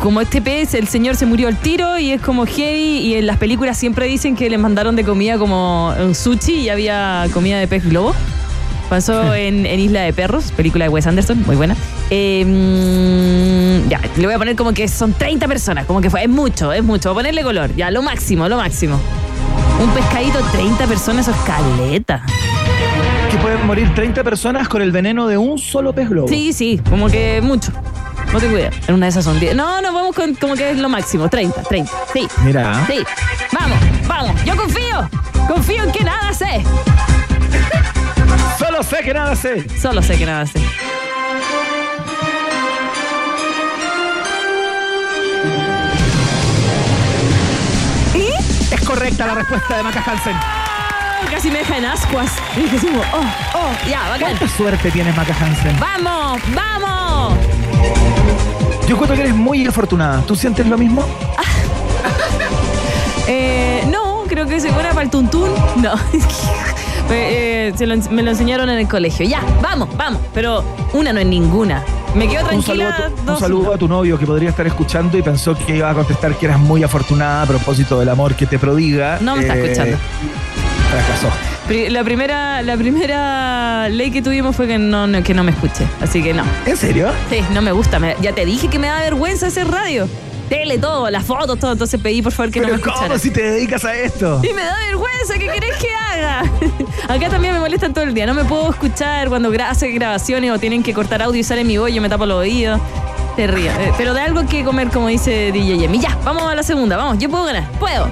[0.00, 2.98] Como este pez, el señor se murió al tiro y es como heavy.
[2.98, 6.68] Y en las películas siempre dicen que le mandaron de comida como un sushi y
[6.68, 8.14] había comida de pez globo.
[8.88, 11.74] Pasó en, Isla de Perros, película de Wes Anderson, muy buena.
[12.08, 16.28] Em, ya, le voy a poner como que son 30 personas, como que fue, es
[16.28, 17.08] mucho, es mucho.
[17.08, 19.00] Voy a ponerle color, ya, lo máximo, lo máximo.
[19.82, 22.24] Un pescadito, 30 personas, eso es caleta.
[23.28, 26.28] Que pueden morir 30 personas con el veneno de un solo pez globo.
[26.28, 27.72] Sí, sí, como que mucho.
[28.32, 28.70] No tengo idea.
[28.86, 29.54] En una de esas son 10.
[29.56, 31.28] No, no, vamos con como que es lo máximo.
[31.28, 31.92] 30, 30.
[32.12, 32.28] Sí.
[32.44, 32.86] Mira.
[32.86, 33.04] Sí.
[33.52, 34.44] Vamos, vamos.
[34.44, 35.08] Yo confío.
[35.48, 36.62] Confío en que nada sé.
[38.58, 39.66] Solo sé que nada sé.
[39.78, 40.60] Solo sé que nada sé.
[48.70, 50.65] Es correcta la respuesta de Maca Hansen.
[51.30, 52.30] Casi me deja en ascuas.
[52.56, 52.78] Y dije
[53.12, 53.24] oh,
[53.54, 54.36] oh, ya, bacán.
[54.36, 55.78] ¿Cuánta suerte tienes, Maca Hansen?
[55.78, 56.40] ¡Vamos!
[56.54, 57.38] ¡Vamos!
[58.88, 60.22] Yo creo que eres muy afortunada.
[60.22, 61.04] ¿Tú sientes lo mismo?
[63.26, 65.50] eh, no, creo que buena para el tuntún.
[65.76, 65.94] No.
[67.08, 67.72] Eh,
[68.10, 69.24] me lo enseñaron en el colegio.
[69.24, 70.20] Ya, vamos, vamos.
[70.34, 71.84] Pero una no es ninguna.
[72.16, 73.12] Me quedo tranquila.
[73.26, 76.34] Un saludo, a tu, novio que podría estar escuchando y pensó que iba a contestar
[76.34, 79.18] que eras muy afortunada a propósito del amor que te prodiga.
[79.20, 79.98] No me está eh, escuchando.
[80.90, 81.30] Fracasó.
[81.90, 85.86] La primera, la primera ley que tuvimos fue que no, que no me escuche.
[86.00, 86.44] Así que no.
[86.64, 87.10] ¿En serio?
[87.28, 87.98] Sí, no me gusta.
[88.20, 90.08] ya te dije que me da vergüenza hacer radio
[90.48, 91.72] tele, todo, las fotos, todo.
[91.72, 93.08] Entonces pedí por favor que no me escuchara.
[93.08, 94.40] ¿Cómo si te dedicas a esto?
[94.42, 96.40] Y me da vergüenza, ¿qué querés que haga?
[97.08, 98.26] Acá también me molestan todo el día.
[98.26, 101.78] No me puedo escuchar cuando hace grabaciones o tienen que cortar audio y sale mi
[101.78, 102.80] voz, yo me tapo los oídos.
[103.36, 103.70] Te río.
[103.70, 105.98] Eh, pero de algo que comer, como dice DJ Yemi.
[105.98, 108.08] Ya, vamos a la segunda, vamos, yo puedo ganar, puedo.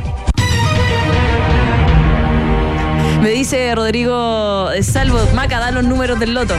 [3.24, 6.54] Me dice Rodrigo Salvo, Maca, da los números del loto.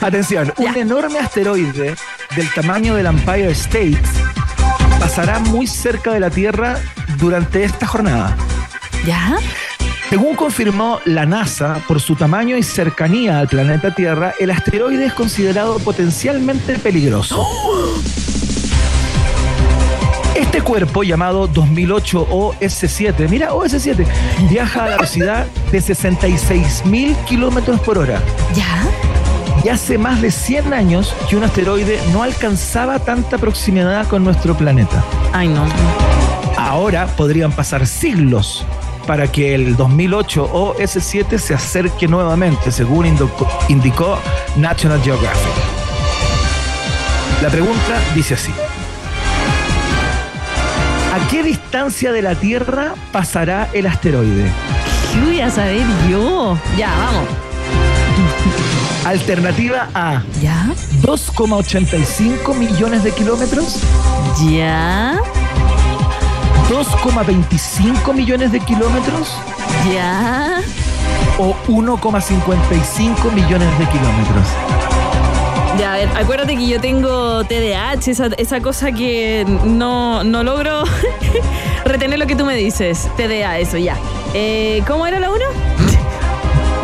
[0.00, 1.96] Atención, un enorme asteroide
[2.36, 4.00] del tamaño del Empire State
[5.00, 6.78] pasará muy cerca de la Tierra
[7.18, 8.36] durante esta jornada.
[9.04, 9.38] ¿Ya?
[10.08, 15.14] Según confirmó la NASA, por su tamaño y cercanía al planeta Tierra, el asteroide es
[15.14, 17.44] considerado potencialmente peligroso.
[20.48, 24.06] Este cuerpo llamado 2008 OS7, mira OS7,
[24.48, 28.22] viaja a la velocidad de 66 mil kilómetros por hora.
[28.54, 28.82] ¿Ya?
[29.62, 34.56] Y hace más de 100 años que un asteroide no alcanzaba tanta proximidad con nuestro
[34.56, 35.04] planeta.
[35.34, 35.66] Ay, no.
[36.56, 38.64] Ahora podrían pasar siglos
[39.06, 43.04] para que el 2008 OS7 se acerque nuevamente, según
[43.68, 44.18] indicó
[44.56, 45.52] National Geographic.
[47.42, 48.50] La pregunta dice así.
[51.28, 54.50] ¿A qué distancia de la Tierra pasará el asteroide?
[55.12, 56.56] ¿Qué voy a saber yo?
[56.74, 57.28] Ya, vamos.
[59.04, 60.22] Alternativa A.
[60.40, 60.68] ¿Ya?
[61.02, 63.82] 2,85 millones de kilómetros.
[64.50, 65.20] ¿Ya?
[66.70, 69.34] 2,25 millones de kilómetros.
[69.92, 70.62] ¿Ya?
[71.38, 74.87] O 1,55 millones de kilómetros.
[75.78, 80.82] Ya, a ver, acuérdate que yo tengo TDAH, esa, esa cosa que no, no logro
[81.84, 83.08] retener lo que tú me dices.
[83.16, 83.96] TDA, eso, ya.
[84.34, 85.38] Eh, ¿Cómo era la 1?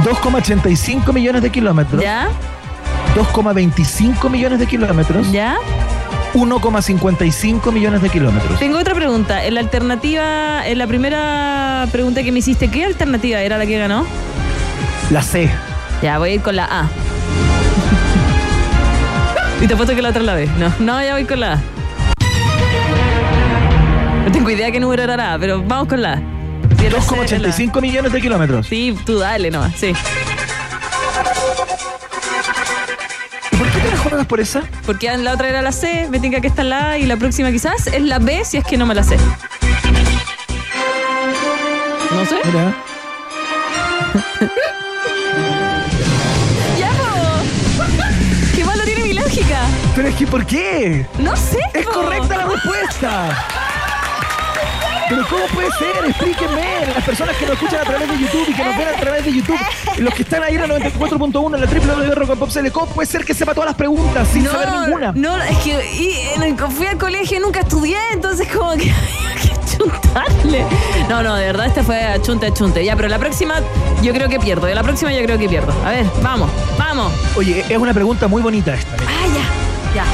[0.05, 2.01] 2,85 millones de kilómetros.
[2.01, 2.29] ¿Ya?
[3.17, 5.33] 2,25 millones de kilómetros.
[5.33, 5.57] ¿Ya?
[6.35, 8.59] 1,55 millones de kilómetros.
[8.61, 9.45] Tengo otra pregunta.
[9.45, 13.77] En la alternativa, en la primera pregunta que me hiciste, ¿qué alternativa era la que
[13.77, 14.07] ganó?
[15.11, 15.51] La C.
[16.03, 16.89] Ya, voy a ir con la A.
[19.61, 20.49] y te apuesto que la otra la B.
[20.59, 21.63] No, no, ya voy con la A.
[24.25, 26.35] No tengo idea qué número era la A, pero vamos con la A.
[26.91, 28.67] 2,85 millones de kilómetros.
[28.67, 29.93] Sí, tú dale nomás, sí.
[33.59, 34.63] ¿Por qué te la juegas por esa?
[34.85, 37.51] Porque la otra era la C, me tenga que estar la A y la próxima
[37.51, 39.17] quizás es la B si es que no me la sé.
[42.13, 42.37] No sé.
[42.45, 42.75] Mira.
[49.95, 51.07] Pero es que, ¿por qué?
[51.19, 51.59] No sé.
[51.73, 51.93] Es po.
[51.93, 53.47] correcta la respuesta.
[55.09, 56.05] Pero ¿cómo puede ser?
[56.07, 56.87] Explíquenme.
[56.95, 59.25] Las personas que nos escuchan a través de YouTube y que nos ven a través
[59.25, 59.59] de YouTube,
[59.99, 63.55] los que están ahí en la 94.1 en la www.rockandpopcl, ¿cómo puede ser que sepa
[63.55, 65.13] todas las preguntas sin saber ninguna?
[65.15, 66.17] No, es que y,
[66.71, 68.85] fui al colegio y nunca estudié, entonces como que
[69.43, 70.65] que chuntarle.
[71.09, 72.85] No, no, de verdad, este fue a chunte, a chunte.
[72.85, 73.57] Ya, pero la próxima
[74.03, 74.67] yo creo que pierdo.
[74.67, 75.73] De la próxima yo creo que pierdo.
[75.85, 77.13] A ver, vamos, vamos.
[77.37, 78.97] Oye, es una pregunta muy bonita esta.
[78.97, 79.64] Ah, ya,
[79.95, 80.05] ya.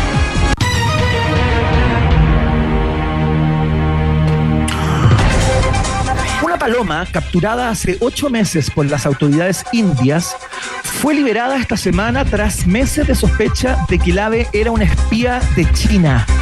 [6.43, 10.37] Una paloma capturada hace ocho meses por las autoridades indias
[10.83, 15.41] fue liberada esta semana tras meses de sospecha de que el ave era una espía
[15.57, 16.27] de China.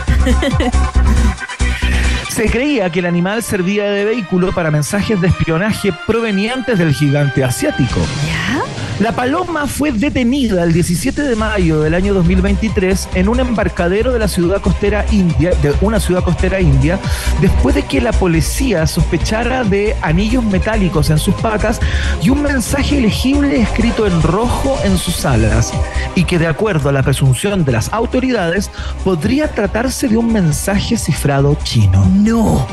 [2.29, 7.43] Se creía que el animal servía de vehículo para mensajes de espionaje provenientes del gigante
[7.43, 8.01] asiático.
[8.27, 8.78] ¿Ya?
[9.01, 14.19] La paloma fue detenida el 17 de mayo del año 2023 en un embarcadero de
[14.19, 16.99] la ciudad costera india, de una ciudad costera india,
[17.41, 21.81] después de que la policía sospechara de anillos metálicos en sus patas
[22.21, 25.73] y un mensaje legible escrito en rojo en sus alas,
[26.17, 28.69] y que de acuerdo a la presunción de las autoridades
[29.05, 32.05] podría tratarse de un mensaje cifrado chino.
[32.17, 32.67] No.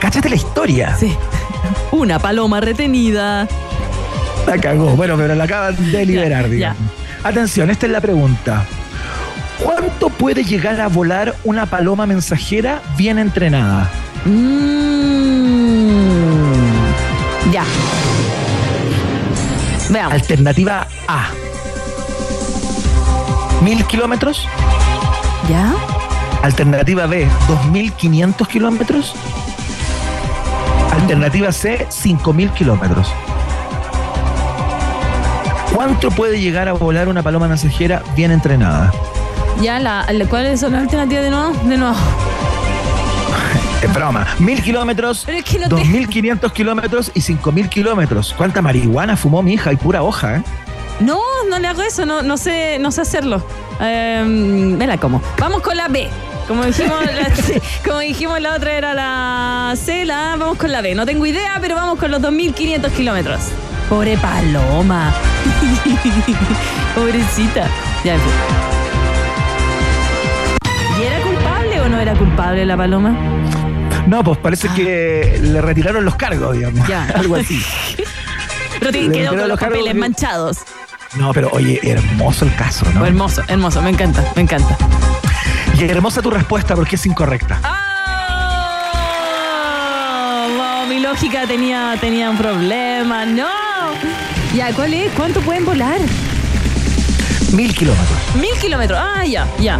[0.00, 0.96] Cáchate la historia.
[0.96, 1.16] Sí.
[1.92, 3.46] Una paloma retenida.
[4.46, 4.90] La cagó.
[4.96, 6.92] Bueno, pero la acaban de liberar, Ya, digamos.
[7.22, 8.64] Atención, esta es la pregunta.
[9.62, 13.88] ¿Cuánto puede llegar a volar una paloma mensajera bien entrenada?
[14.24, 14.72] Mm.
[17.52, 17.64] Ya.
[19.90, 20.12] Veamos.
[20.14, 21.28] Alternativa A.
[23.62, 24.48] ¿Mil kilómetros?
[25.48, 25.72] ¿Ya?
[26.42, 27.28] Alternativa B.
[27.72, 29.14] ¿2.500 kilómetros?
[30.92, 31.86] Alternativa C.
[31.88, 33.12] 5.000 kilómetros.
[35.74, 38.92] ¿Cuánto puede llegar a volar una paloma mensajera bien entrenada?
[39.60, 41.52] Ya, la, la- ¿cuáles son las alternativas de nuevo?
[41.64, 41.96] De nuevo.
[43.82, 44.24] Es broma.
[44.38, 48.32] Mil kilómetros, Pero es que no te- 2.500 kilómetros y 5.000 kilómetros.
[48.36, 49.72] ¿Cuánta marihuana fumó mi hija?
[49.72, 50.42] Y pura hoja, ¿eh?
[51.00, 51.18] No,
[51.50, 53.44] no le hago eso, no, no sé, no sé hacerlo.
[53.80, 55.20] Eh, me la como.
[55.38, 56.08] Vamos con la B.
[56.46, 57.28] Como dijimos, la,
[57.84, 60.94] como dijimos, la otra era la C, la A, vamos con la B.
[60.94, 63.40] No tengo idea, pero vamos con los 2.500 kilómetros.
[63.92, 65.12] Pobre paloma.
[66.94, 67.68] Pobrecita.
[68.02, 68.30] Ya, en fin.
[70.98, 73.10] ¿Y era culpable o no era culpable la paloma?
[74.06, 76.88] No, pues parece que le retiraron los cargos, digamos.
[76.88, 77.04] Ya.
[77.14, 77.62] Algo así.
[78.80, 80.58] Pero te- Le quedó metieron con los los cargos papeles manchados.
[81.16, 83.04] No, pero oye, hermoso el caso, ¿no?
[83.04, 84.74] Hermoso, hermoso, me encanta, me encanta.
[85.78, 87.60] Y hermosa tu respuesta porque es incorrecta.
[91.12, 93.26] Lógica tenía, tenía un problema.
[93.26, 93.46] ¡No!
[94.54, 95.12] Ya, ¿cuál es?
[95.12, 96.00] ¿Cuánto pueden volar?
[97.52, 98.18] Mil kilómetros.
[98.40, 98.98] Mil kilómetros.
[98.98, 99.78] Ah, ya, ya.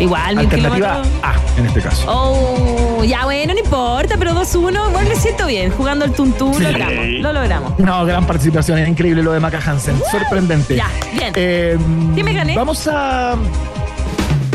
[0.00, 1.22] Igual, mil Alternativa kilómetros.
[1.22, 2.04] A, en este caso.
[2.08, 5.70] Oh, ya bueno, no importa, pero 2-1, bueno, me siento bien.
[5.70, 7.06] Jugando el tuntún, lo logramos.
[7.20, 7.78] Lo logramos.
[7.78, 10.74] No, gran participación, es increíble lo de Maca Hansen, sorprendente.
[10.74, 11.32] Ya, bien.
[11.36, 11.78] Eh,
[12.16, 12.56] ¿Qué me gané?
[12.56, 13.36] Vamos a.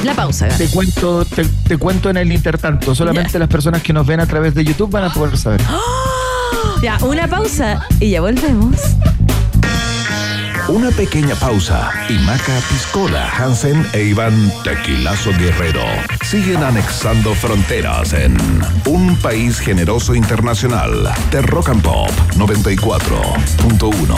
[0.04, 0.47] La pausa.
[0.49, 2.93] Te cuento, te, te cuento en el intertanto.
[2.93, 5.62] Solamente las personas que nos ven a través de YouTube van a poder saber.
[6.82, 8.76] Ya, una pausa y ya volvemos.
[10.68, 15.82] Una pequeña pausa y Maca Piscola, Hansen e Iván Tequilazo Guerrero
[16.26, 18.36] siguen anexando fronteras en
[18.86, 24.16] un país generoso internacional de Rock and Pop 94.1.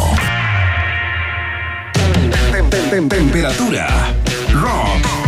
[2.51, 3.87] Tem- tem- tem- Temperatura
[4.53, 5.24] rock.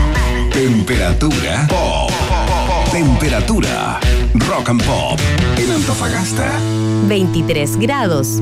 [0.57, 2.11] Temperatura pop.
[2.91, 3.99] Temperatura
[4.49, 5.19] rock and pop
[5.55, 6.51] en Antofagasta
[7.07, 8.41] 23 grados,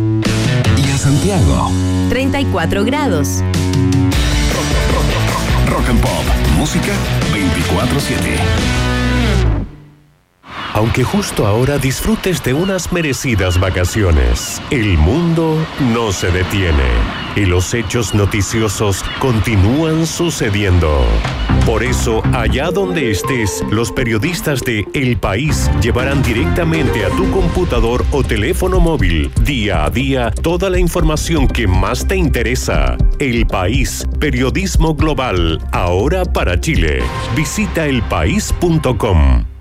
[0.77, 1.69] y en Santiago.
[2.07, 3.43] 34 grados.
[5.67, 6.23] Rock and Pop.
[6.57, 6.93] Música
[7.33, 8.39] 24-7.
[10.73, 15.57] Aunque justo ahora disfrutes de unas merecidas vacaciones, el mundo
[15.93, 16.91] no se detiene
[17.35, 21.05] y los hechos noticiosos continúan sucediendo.
[21.65, 28.05] Por eso, allá donde estés, los periodistas de El País llevarán directamente a tu computador
[28.11, 32.97] o teléfono móvil, día a día, toda la información que más te interesa.
[33.17, 36.99] El País, periodismo global, ahora para Chile.
[37.35, 39.54] Visita elpaís.com.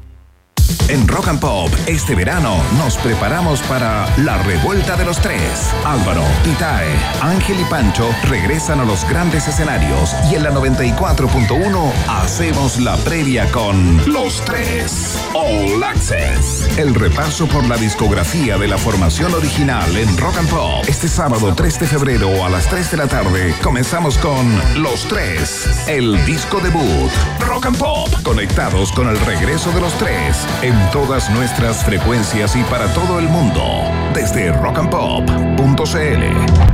[0.88, 5.72] En Rock and Pop, este verano nos preparamos para la revuelta de los tres.
[5.84, 12.78] Álvaro, Itae, Ángel y Pancho regresan a los grandes escenarios y en la 94.1 hacemos
[12.80, 16.68] la previa con Los Tres All Access.
[16.76, 20.84] El repaso por la discografía de la formación original en Rock and Pop.
[20.86, 25.88] Este sábado 3 de febrero a las 3 de la tarde comenzamos con Los Tres,
[25.88, 27.10] el disco debut.
[27.40, 32.62] Rock and Pop, conectados con el regreso de los tres en todas nuestras frecuencias y
[32.64, 33.62] para todo el mundo,
[34.14, 36.73] desde rockandpop.cl.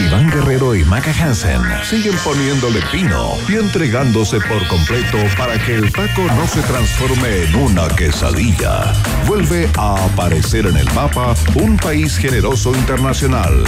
[0.00, 5.92] Iván Guerrero y Maca Hansen siguen poniéndole pino y entregándose por completo para que el
[5.92, 8.92] taco no se transforme en una quesadilla.
[9.26, 13.64] Vuelve a aparecer en el mapa un país generoso internacional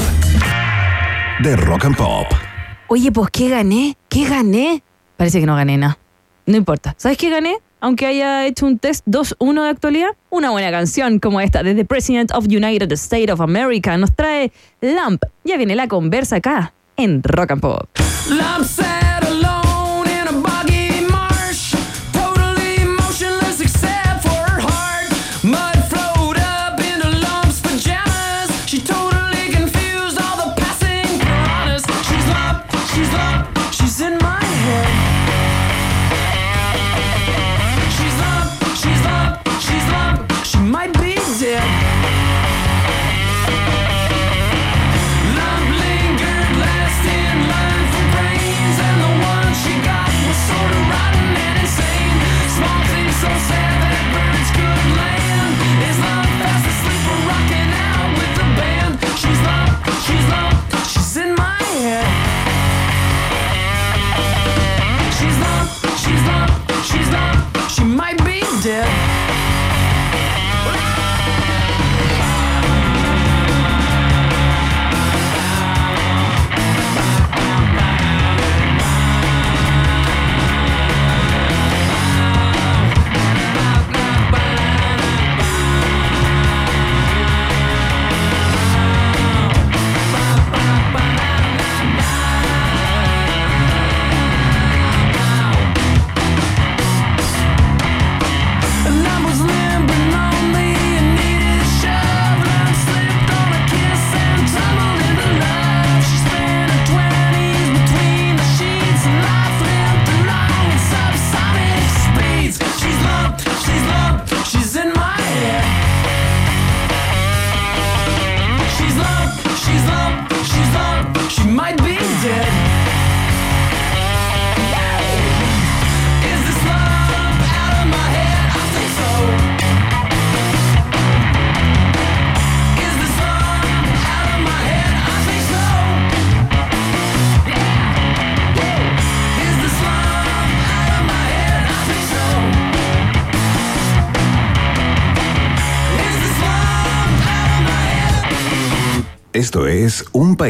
[1.42, 2.26] de rock and pop.
[2.88, 3.96] Oye, pues, ¿qué gané?
[4.08, 4.82] ¿Qué gané?
[5.16, 5.98] Parece que no gané nada.
[6.46, 6.94] No importa.
[6.98, 7.56] ¿Sabes qué gané?
[7.82, 11.84] Aunque haya hecho un test 2-1 de actualidad, una buena canción como esta de The
[11.84, 15.24] President of United States of America nos trae Lamp.
[15.42, 17.88] Ya viene la conversa acá en Rock and Pop.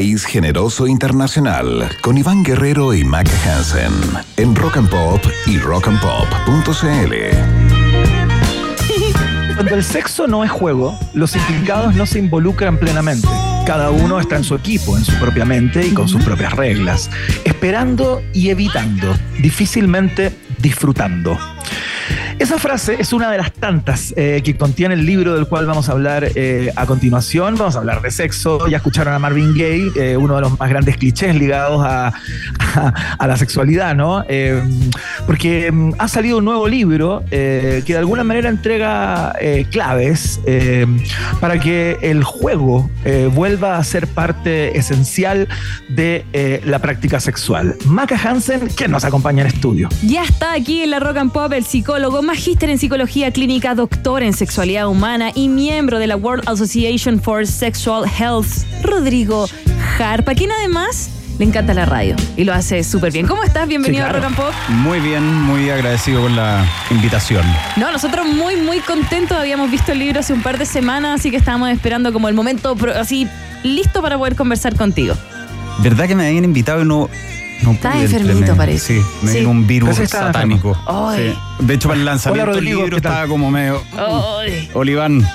[0.02, 3.92] País Generoso Internacional con Iván Guerrero y Maca Hansen
[4.36, 7.14] en Rock and Pop y rockandpop.cl.
[9.54, 13.28] Cuando el sexo no es juego, los implicados no se involucran plenamente.
[13.64, 17.08] Cada uno está en su equipo, en su propia mente y con sus propias reglas,
[17.44, 21.38] esperando y evitando, difícilmente disfrutando.
[22.42, 25.88] Esa frase es una de las tantas eh, que contiene el libro del cual vamos
[25.88, 27.54] a hablar eh, a continuación.
[27.54, 28.66] Vamos a hablar de sexo.
[28.66, 32.12] Ya escucharon a Marvin Gaye, eh, uno de los más grandes clichés ligados a,
[33.18, 34.24] a- la sexualidad, ¿no?
[34.28, 34.60] Eh,
[35.24, 39.32] porque mm, ha salido un nuevo libro que de alguna manera entrega
[39.70, 40.40] claves
[41.40, 42.90] para que el juego
[43.34, 45.46] vuelva a ser parte esencial
[45.88, 47.76] de la práctica sexual.
[47.86, 49.88] Maca Hansen, que nos acompaña en estudio.
[50.02, 54.22] Ya está aquí en la Rock and Pop el psicólogo, magíster en psicología clínica, doctor
[54.22, 59.46] en sexualidad humana y miembro de la World Association for Sexual Health, Rodrigo
[59.98, 63.26] Harpa, quien además le encanta la radio y lo hace súper bien.
[63.26, 63.68] ¿Cómo estás?
[63.68, 64.16] Bienvenido claro.
[64.16, 64.54] a Rock and Pop.
[64.70, 67.44] Muy bien, muy agradecido por la invitación.
[67.76, 69.36] No, nosotros muy, muy contentos.
[69.36, 72.34] Habíamos visto el libro hace un par de semanas, así que estábamos esperando como el
[72.34, 73.28] momento así
[73.62, 75.14] listo para poder conversar contigo.
[75.82, 77.10] ¿Verdad que me habían invitado y no...
[77.62, 79.00] no Estás enfermito, parece.
[79.00, 79.38] Sí, me Sí.
[79.40, 80.74] dio un virus satánico.
[81.16, 81.34] Sí.
[81.64, 83.12] De hecho, para el lanzamiento Hola, del Rodrigo, libro ¿qué tal?
[83.12, 83.82] estaba como medio...
[83.96, 84.70] Ay.
[84.74, 85.26] Oliván,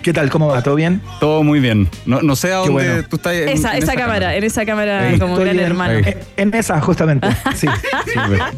[0.00, 0.30] ¿Qué tal?
[0.30, 0.62] ¿Cómo va?
[0.62, 1.02] ¿Todo bien?
[1.20, 1.88] todo muy bien.
[2.06, 3.02] No, no sé a dónde bueno.
[3.10, 3.34] tú estás.
[3.34, 5.18] en- Esa, en esa cámara, en esa cámara Ahí.
[5.18, 5.98] como Estoy gran en- hermano.
[5.98, 6.14] Ahí.
[6.36, 7.26] En, en esa, justamente.
[7.56, 7.66] Sí.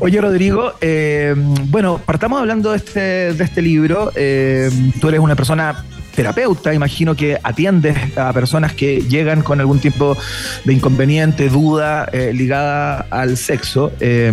[0.01, 3.01] Oye, Rodrigo, eh, bueno, partamos hablando de este,
[3.35, 4.13] de este libro.
[4.15, 4.71] Eh,
[5.01, 5.83] tú eres una persona
[6.15, 10.17] terapeuta, imagino que atiendes a personas que llegan con algún tipo
[10.65, 13.93] de inconveniente, duda eh, ligada al sexo.
[14.01, 14.33] Eh,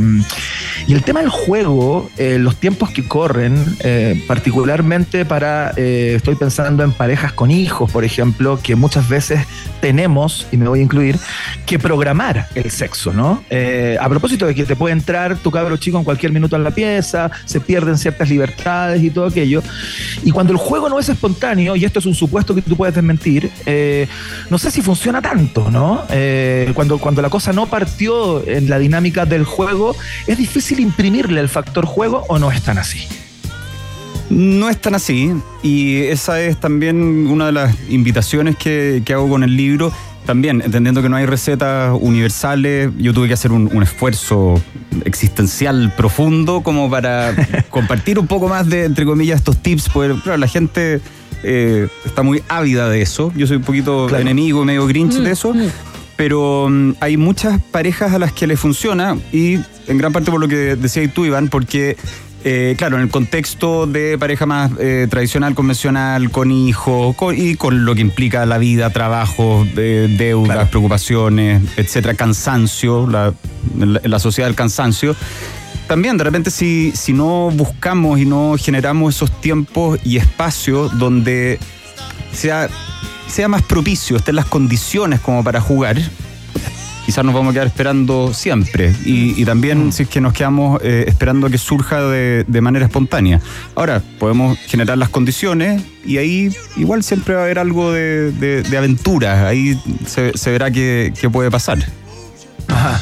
[0.87, 6.83] y el tema del juego, eh, los tiempos que corren, eh, particularmente para, estoy pensando
[6.83, 9.45] en parejas con hijos, por ejemplo, que muchas veces
[9.81, 11.19] tenemos, y me voy a incluir,
[11.65, 13.43] que programar el sexo, ¿no?
[13.99, 16.71] A propósito de que te puede entrar tu cabro chico en cualquier minuto en la
[16.71, 19.61] pieza, se pierden ciertas libertades y todo aquello.
[20.23, 22.95] Y cuando el juego no es espontáneo, y esto es un supuesto que tú puedes
[22.95, 24.07] desmentir, eh,
[24.49, 26.03] no sé si funciona tanto, ¿no?
[26.09, 29.95] Eh, cuando, cuando la cosa no partió en la dinámica del juego,
[30.25, 33.07] ¿es difícil imprimirle el factor juego o no es tan así?
[34.29, 35.31] No es tan así
[35.63, 39.91] y esa es también una de las invitaciones que, que hago con el libro.
[40.25, 44.61] También, entendiendo que no hay recetas universales, yo tuve que hacer un, un esfuerzo
[45.05, 47.33] existencial profundo como para
[47.69, 50.99] compartir un poco más de, entre comillas, estos tips, porque claro, la gente
[51.43, 53.31] eh, está muy ávida de eso.
[53.35, 54.21] Yo soy un poquito Claro.
[54.21, 55.53] enemigo, medio grinch de eso.
[56.15, 60.39] Pero mm, hay muchas parejas a las que les funciona y en gran parte por
[60.39, 61.95] lo que decías tú, Iván, porque,
[62.43, 67.53] eh, claro, en el contexto de pareja más eh, tradicional, convencional, con hijos con- y
[67.55, 70.69] con lo que implica la vida, trabajo, eh, deudas, Claro.
[70.71, 73.33] preocupaciones, etcétera, cansancio, la,
[73.79, 75.15] en la- en la sociedad del cansancio.
[75.87, 81.59] También, de repente, si, si no buscamos y no generamos esos tiempos y espacios donde
[82.33, 82.67] sea,
[83.27, 85.97] sea más propicio, estén las condiciones como para jugar,
[87.05, 88.93] quizás nos vamos a quedar esperando siempre.
[89.05, 92.85] Y, y también si es que nos quedamos eh, esperando que surja de, de manera
[92.85, 93.39] espontánea.
[93.73, 98.61] Ahora, podemos generar las condiciones y ahí igual siempre va a haber algo de, de-
[98.63, 99.47] de aventura.
[99.47, 101.77] Ahí se, se verá qué, qué puede pasar.
[102.67, 102.99] Ajá.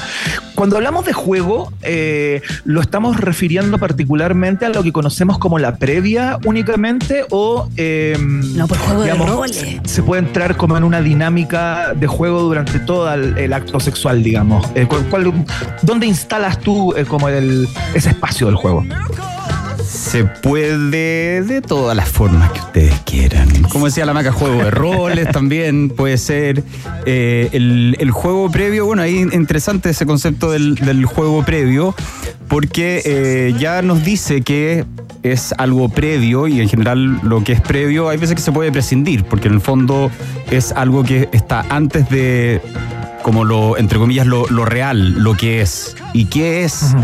[0.55, 5.75] Cuando hablamos de juego, eh, ¿lo estamos refiriendo particularmente a lo que conocemos como la
[5.75, 7.67] previa únicamente o...
[7.75, 9.65] eh, No, por juego de roles.
[9.83, 14.23] Se puede entrar como en una dinámica de juego durante todo el, el acto sexual,
[14.23, 14.65] digamos.
[14.75, 15.45] Eh, ¿cuál- cuál-
[15.81, 18.83] ¿Dónde instalas tú eh, como el, ese espacio del juego?
[19.85, 23.49] Se puede de todas las formas que ustedes quieran.
[23.69, 26.63] Como decía la maca, juego de roles también puede ser.
[27.05, 31.95] Eh, el, juego previo, bueno, ahí interesante ese concepto del, juego previo,
[32.47, 34.85] porque eh, ya nos dice que
[35.23, 38.71] es algo previo y en general lo que es previo hay veces que se puede
[38.71, 40.11] prescindir, porque en el fondo
[40.49, 42.61] es algo que está antes de,
[43.23, 45.95] como lo, entre comillas, lo real, lo que es.
[46.13, 46.95] ¿Y qué es?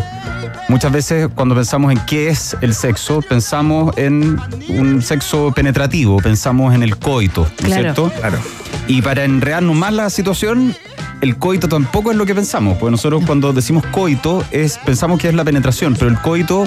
[0.72, 6.74] Muchas veces cuando pensamos en qué es el sexo, pensamos en un sexo penetrativo, pensamos
[6.74, 7.82] en el coito, ¿no es Claro.
[7.82, 8.12] cierto?
[8.18, 8.38] Claro.
[8.88, 10.74] Y para enredarnos más la situación,
[11.20, 15.28] el coito tampoco es lo que pensamos, porque nosotros cuando decimos coito es, pensamos que
[15.28, 16.64] es la penetración, pero el coito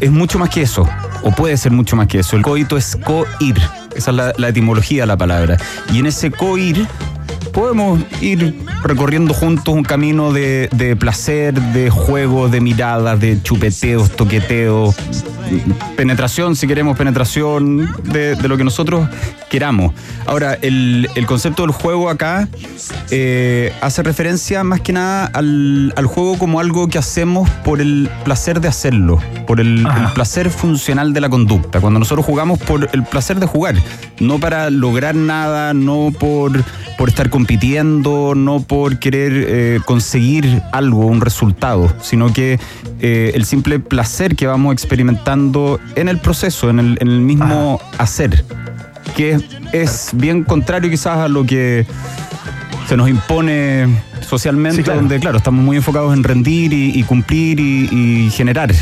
[0.00, 0.88] es mucho más que eso,
[1.22, 2.34] o puede ser mucho más que eso.
[2.34, 3.56] El coito es coir,
[3.94, 5.58] esa es la, la etimología de la palabra.
[5.92, 6.88] Y en ese coir
[7.52, 14.10] podemos ir recorriendo juntos un camino de, de placer, de juego, de miradas, de chupeteos,
[14.10, 14.96] toqueteos,
[15.96, 19.08] penetración, si queremos penetración, de, de lo que nosotros
[19.52, 19.92] queramos.
[20.24, 22.48] Ahora, el, el concepto del juego acá
[23.10, 28.08] eh, hace referencia más que nada al, al juego como algo que hacemos por el
[28.24, 31.82] placer de hacerlo, por el, placer funcional de la conducta.
[31.82, 33.74] Cuando nosotros jugamos por el placer de jugar,
[34.20, 36.52] no para lograr nada, no por,
[36.96, 42.58] por estar compitiendo, no por querer eh, conseguir algo, un resultado, sino que
[43.00, 47.82] eh, el simple placer que vamos experimentando en el proceso, en el, en el mismo
[47.98, 48.46] hacer,
[49.16, 49.38] que
[49.72, 51.86] es bien contrario quizás a lo que
[52.88, 53.86] se nos impone
[54.20, 55.00] socialmente, Sí, claro.
[55.00, 57.88] donde claro, estamos muy enfocados en rendir y, y cumplir y,
[58.26, 58.72] y generar.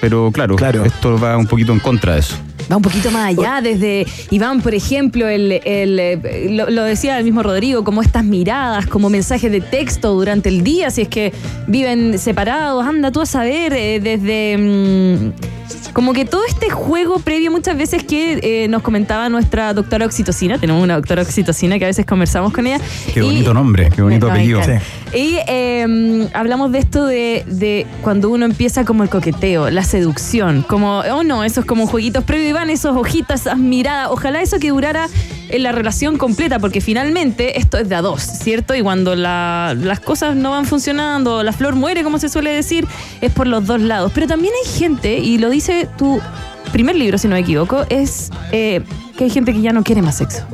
[0.00, 0.84] Pero claro, Claro.
[0.84, 2.36] esto va un poquito en contra de eso.
[2.72, 7.18] Va un poquito más allá, desde Iván, por ejemplo, el, el, eh, lo, lo decía
[7.18, 11.08] el mismo Rodrigo, como estas miradas, como mensajes de texto durante el día, si es
[11.08, 11.32] que
[11.66, 14.56] viven separados, anda tú a saber, eh, desde...
[14.56, 15.32] mm,
[15.92, 20.58] como que todo este juego previo muchas veces que eh, nos comentaba nuestra doctora Oxitocina,
[20.58, 22.80] tenemos una doctora Oxitocina que a veces conversamos con ella.
[23.12, 24.60] Qué y- bonito nombre, qué bonito apellido.
[25.12, 30.62] Y eh, hablamos de esto de, de cuando uno empieza como el coqueteo, la seducción,
[30.62, 34.70] como, oh no, esos como jueguitos previos, Iván, esos ojitas, esas miradas, ojalá eso que
[34.70, 35.08] durara
[35.48, 38.72] en la relación completa, porque finalmente esto es de a dos, ¿cierto?
[38.76, 42.86] Y cuando la- las cosas no van funcionando, la flor muere, como se suele decir,
[43.20, 44.12] es por los dos lados.
[44.14, 46.20] Pero también hay gente, y lo dice tu
[46.72, 48.82] primer libro, si no me equivoco, es eh,
[49.16, 50.44] que hay gente que ya no quiere más sexo.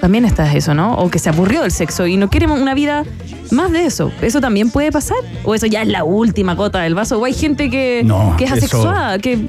[0.00, 0.94] También está eso, ¿no?
[0.94, 3.04] O que se aburrió del sexo y no quiere una vida
[3.50, 4.12] más de eso.
[4.22, 5.16] ¿Eso también puede pasar?
[5.44, 7.18] ¿O eso ya es la última gota del vaso?
[7.18, 9.18] ¿O hay gente que, No, que es eso- asexuada?
[9.18, 9.48] Que,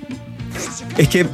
[0.97, 1.27] Es que, eh,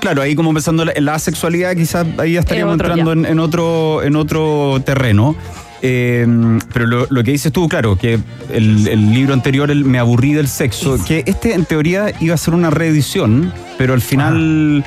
[0.00, 4.14] claro, ahí como pensando en la asexualidad, quizás ahí estaríamos otro, entrando en otro, en
[4.16, 5.34] otro terreno.
[5.82, 6.26] Eh,
[6.72, 8.18] pero lo, lo que dices tú, claro, que
[8.52, 12.38] el, el libro anterior, el Me aburrí del sexo, que este en teoría iba a
[12.38, 14.84] ser una reedición, pero al final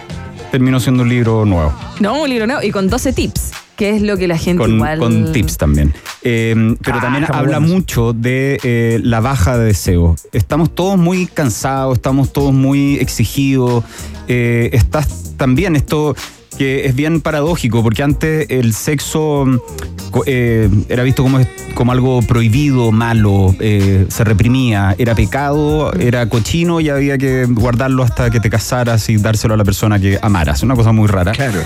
[0.51, 1.73] terminó siendo un libro nuevo.
[1.99, 4.75] no, un libro nuevo y con 12 tips, que es lo que la gente Con,
[4.75, 4.99] igual...
[4.99, 5.91] con tips también.
[6.21, 7.73] Eh, pero Ah, también habla bueno.
[7.73, 10.15] mucho de eh, la baja de deseo.
[10.31, 13.83] Estamos todos muy cansados, estamos todos muy exigidos.
[14.27, 16.15] Estás también esto
[16.57, 19.59] que es bien paradójico, porque antes el sexo mm,
[20.25, 21.39] eh, era visto como,
[21.73, 28.03] como algo prohibido, malo, eh, se reprimía, era pecado, era cochino y había que guardarlo
[28.03, 30.63] hasta que te casaras y dárselo a la persona que amaras.
[30.63, 31.31] Una cosa muy rara.
[31.31, 31.61] Claro.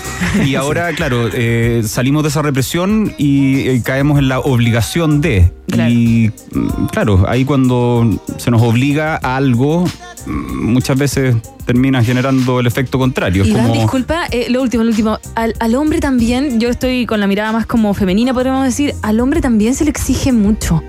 [0.46, 5.52] Y ahora, claro, eh, salimos de esa represión y, eh, caemos en la obligación de.
[5.68, 5.92] Claro.
[5.92, 9.86] Y mm, claro, ahí cuando se nos obliga a algo,
[10.26, 11.36] mm, muchas veces
[11.68, 13.46] termina generando el efecto contrario.
[13.46, 15.20] Iván, como, disculpa, eh, lo último, lo último.
[15.36, 19.20] Al, al hombre también, yo estoy con la mirada más como femenina, podríamos decir, al
[19.20, 20.82] hombre también se le exige mucho.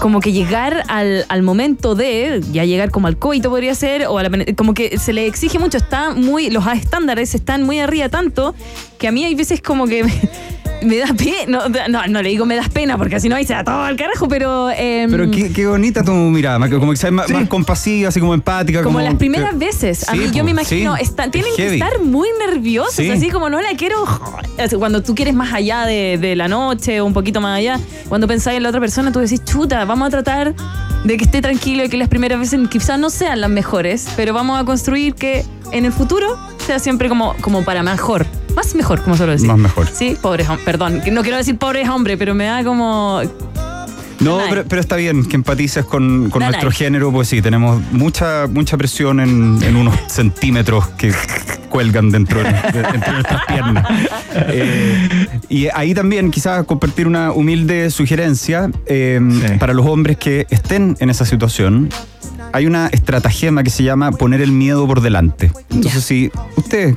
[0.00, 4.18] Como que llegar al, al momento de, ya llegar como al coito podría ser, o
[4.18, 8.08] a la como que se le exige mucho, está muy, los estándares están muy arriba
[8.08, 8.54] tanto,
[8.98, 10.12] que a mí hay veces como que me,
[10.84, 13.44] me da pena, no, no, no le digo me das pena, porque así no ahí
[13.46, 14.70] se da todo al carajo, pero...
[14.70, 18.34] em, Pero qué, qué bonita tu mirada, como que sea más, más compasiva, así como
[18.34, 18.82] empática.
[18.82, 20.08] Como Como, las primeras que- veces.
[20.08, 23.10] A Sí, mí yo me imagino, sí, tienen que estar muy nerviosos, Sí.
[23.10, 24.04] así como no la quiero.
[24.78, 27.78] Cuando tú quieres más allá de, de la noche o un poquito más allá,
[28.08, 30.54] cuando pensáis en la otra persona, tú decís, chuta, vamos a tratar
[31.04, 34.32] de que esté tranquilo y que las primeras veces quizás no sean las mejores, pero
[34.34, 38.26] vamos a construir que en el futuro sea siempre como, como para mejor.
[38.54, 39.48] Más mejor, como suelo decir.
[39.48, 39.88] Más mejor.
[39.92, 43.20] Sí, pobres hom- Perdón, no quiero decir pobres hombres, pero me da como.
[44.20, 48.46] No, pero, pero está bien que empatices con, con nuestro género, pues sí, tenemos mucha,
[48.46, 51.12] mucha presión en, en unos centímetros que
[51.68, 53.86] cuelgan dentro de, de- entre nuestras piernas.
[54.34, 59.58] Eh, y ahí también quizás compartir una humilde sugerencia eh, Sí.
[59.58, 61.90] para los hombres que estén en esa situación.
[62.52, 65.50] Hay una estratagema que se llama poner el miedo por delante.
[65.70, 66.94] Entonces, si usted,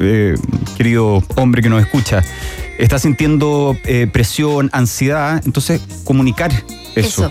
[0.00, 0.34] eh,
[0.76, 2.22] querido hombre que nos escucha,
[2.78, 6.50] está sintiendo eh, presión, ansiedad, entonces comunicar
[6.94, 7.26] eso.
[7.26, 7.30] Eso.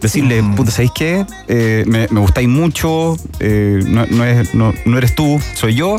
[0.00, 1.24] Decirle, puta, ¿sabéis qué?
[1.46, 5.98] Eh, me, me gustáis mucho, eh, no, no es- no- no eres tú, soy yo.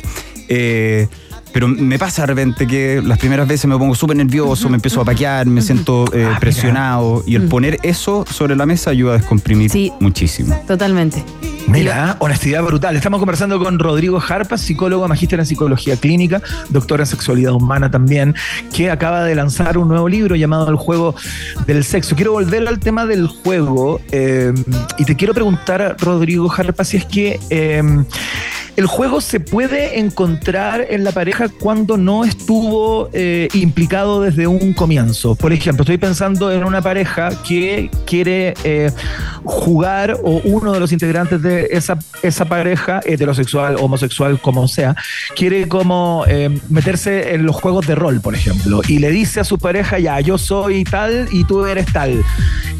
[0.50, 1.08] eh,
[1.54, 5.02] pero me pasa de repente que las primeras veces me pongo súper nervioso, me empiezo
[5.02, 6.40] a paquear, me siento eh, mira.
[6.40, 7.24] presionado.
[7.26, 9.92] Y el poner eso sobre la mesa ayuda a descomprimir Sí.
[10.00, 10.60] muchísimo.
[10.68, 11.24] Totalmente.
[11.68, 12.96] Mira, honestidad brutal.
[12.98, 18.36] Estamos conversando con Rodrigo Jarpa, psicólogo, magíster en psicología clínica, doctor en sexualidad humana también,
[18.74, 21.16] que acaba de lanzar un nuevo libro llamado El juego
[21.66, 22.16] del sexo.
[22.16, 24.54] Quiero volver al tema del juego eh,
[24.98, 27.82] y te quiero preguntar, Rodrigo Jarpa, si es que eh,
[28.76, 34.74] el juego se puede encontrar en la pareja cuando no estuvo eh, implicado desde un
[34.74, 35.36] comienzo.
[35.36, 38.92] Por ejemplo, estoy pensando en una pareja que quiere eh,
[39.44, 44.96] jugar o uno de los integrantes de esa, pareja, heterosexual, homosexual, como sea,
[45.36, 49.44] quiere como eh, meterse en los juegos de rol, por ejemplo, y le dice a
[49.44, 52.24] su pareja, ya, yo soy tal y tú eres tal.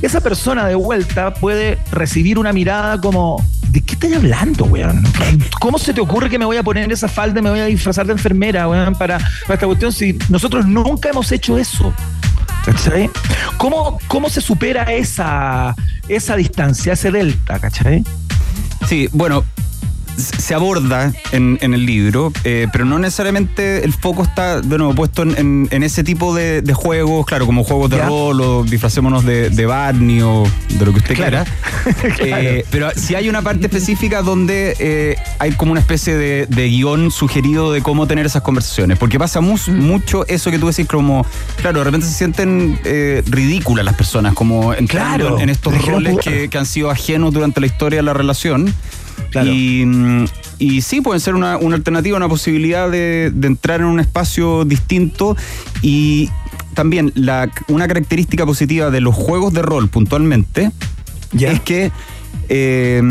[0.02, 5.04] Esa persona de vuelta puede recibir una mirada como, ¿de qué estás hablando, weón?
[5.60, 7.66] ¿Cómo se te ocurre que me voy a poner esa falda y me voy a
[7.66, 11.92] disfrazar de enfermera, weón, para, para esta cuestión si nosotros nunca hemos hecho eso?
[12.64, 13.10] ¿Cachai?
[13.58, 15.76] ¿Cómo, cómo se supera esa,
[16.08, 18.04] esa distancia, ese delta, ¿cachai?
[18.88, 19.44] Sí, bueno,
[20.18, 24.94] se aborda en, en el libro, eh, pero no necesariamente el foco está de nuevo
[24.94, 28.06] puesto en, en- en ese tipo de, de juegos, claro, como juegos de Ya.
[28.08, 31.44] rol o disfracémonos de, de Barney o de lo que usted Claro.
[31.44, 31.46] quiera.
[32.44, 36.70] Eh, pero sí hay una parte específica donde eh, hay como una especie de, de
[36.70, 39.80] guion sugerido de cómo tener esas conversaciones, porque pasa mu- Mm.
[39.86, 41.26] mucho eso que tú decís como,
[41.58, 42.80] claro, de repente se sienten
[43.28, 45.40] ridículas las personas, como entrando Claro.
[45.40, 48.74] en, estos roles que, que han sido ajenos durante la historia de la relación.
[49.32, 49.52] Claro.
[49.52, 50.26] Y, mm,
[50.60, 54.66] y sí, pueden ser una, una alternativa, una posibilidad de, de entrar en un espacio
[54.66, 55.36] distinto.
[55.82, 56.30] Y
[56.74, 60.72] también la, una característica positiva de los juegos de rol puntualmente
[61.40, 61.92] es que
[62.50, 63.02] eh,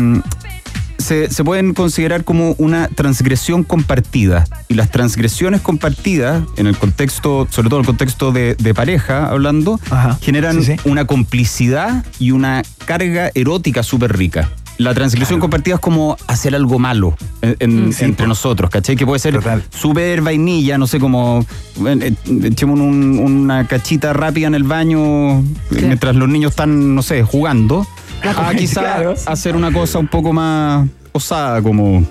[0.97, 4.45] se, se pueden considerar como una transgresión compartida.
[4.69, 9.27] Y las transgresiones compartidas, en el contexto, sobre todo en el contexto de, de pareja,
[9.27, 10.17] hablando, Ajá.
[10.21, 10.89] generan Sí, sí.
[10.89, 14.49] una complicidad y una carga erótica súper rica.
[14.77, 18.29] La transgresión compartida es como hacer algo malo en- en- Sí, entre po.
[18.29, 18.95] nosotros, ¿cachai?
[18.95, 21.45] Que puede ser súper vainilla, no sé, como
[21.85, 22.13] eh,
[22.43, 27.85] echemos un- una cachita rápida en el baño mientras los niños están, no sé, jugando.
[28.23, 29.15] A quizá Claro.
[29.25, 32.03] hacer una cosa un poco más osada, como,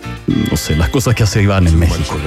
[0.50, 2.16] no sé, las cosas que hace Iván en México.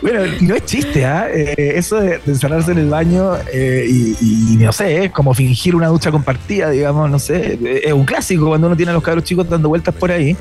[0.00, 1.28] Bueno, no es chiste, ¿ah?
[1.32, 5.32] Eh, eso de, de encerrarse en el baño eh, y, y no sé, es como
[5.32, 7.58] fingir una ducha compartida, digamos, no sé.
[7.64, 10.36] eh, Es un clásico cuando uno tiene a los cabros chicos dando vueltas por ahí.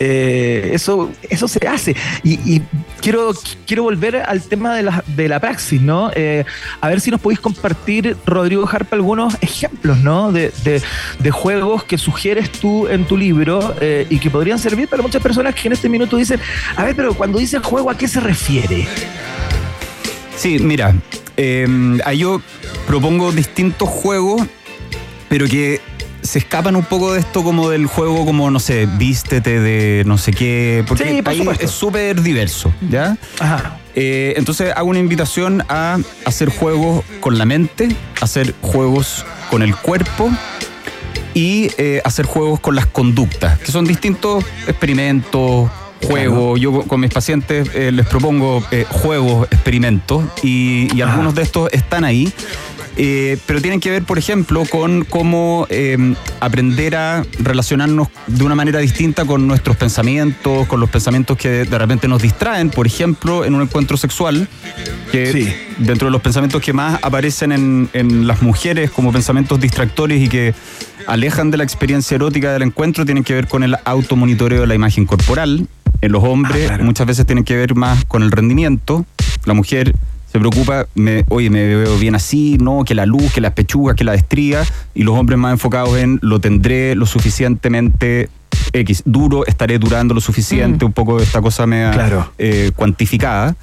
[0.00, 1.94] Eh, eso, eso se hace.
[2.24, 2.62] Y, y
[3.00, 3.30] quiero,
[3.66, 6.10] quiero volver al tema de la, de la praxis, ¿no?
[6.14, 6.44] Eh,
[6.80, 10.32] a ver si nos podéis compartir, Rodrigo Harpa, algunos ejemplos, ¿no?
[10.32, 10.82] De, de-
[11.20, 15.22] de juegos que sugieres tú en tu libro eh, y que podrían servir para muchas
[15.22, 16.40] personas que en este minuto dicen,
[16.76, 18.86] a ver, pero cuando dice juego, ¿a qué se refiere?
[20.36, 20.94] Sí, mira,
[21.36, 21.66] eh,
[22.04, 22.40] ahí yo
[22.86, 24.42] propongo distintos juegos,
[25.28, 25.80] pero que
[26.24, 30.16] se escapan un poco de esto como del juego como, no sé, vístete de no
[30.16, 33.16] sé qué, porque Sí, por ahí es súper diverso, ¿ya?
[33.38, 33.78] Ajá.
[33.94, 39.76] Eh, entonces hago una invitación a hacer juegos con la mente, hacer juegos con el
[39.76, 40.30] cuerpo
[41.34, 45.70] y eh, hacer juegos con las conductas, que son distintos experimentos,
[46.06, 46.60] juegos.
[46.60, 51.72] Yo con mis pacientes eh, les propongo eh, juegos, experimentos y, y algunos de estos
[51.72, 52.32] están ahí.
[52.96, 58.54] Eh, pero tienen que ver, por ejemplo, con cómo eh, aprender a relacionarnos de una
[58.54, 63.44] manera distinta con nuestros pensamientos, con los pensamientos que de repente nos distraen, por ejemplo,
[63.44, 64.48] en un encuentro sexual,
[65.10, 65.52] que Sí.
[65.78, 70.28] dentro de los pensamientos que más aparecen en, en las mujeres como pensamientos distractores y
[70.28, 70.54] que
[71.06, 74.74] alejan de la experiencia erótica del encuentro, tienen que ver con el automonitoreo de la
[74.74, 75.66] imagen corporal.
[76.00, 76.84] En los hombres Ah, claro.
[76.84, 79.04] muchas veces tienen que ver más con el rendimiento.
[79.46, 79.94] La mujer
[80.34, 83.94] se preocupa, me, oye, me veo bien así, no, que la luz, que las pechugas,
[83.94, 88.28] que la estría, y los hombres más enfocados en lo tendré lo suficientemente
[88.72, 92.32] X, duro, estaré durando lo suficiente, un poco esta cosa media Claro.
[92.38, 93.54] eh, cuantificada.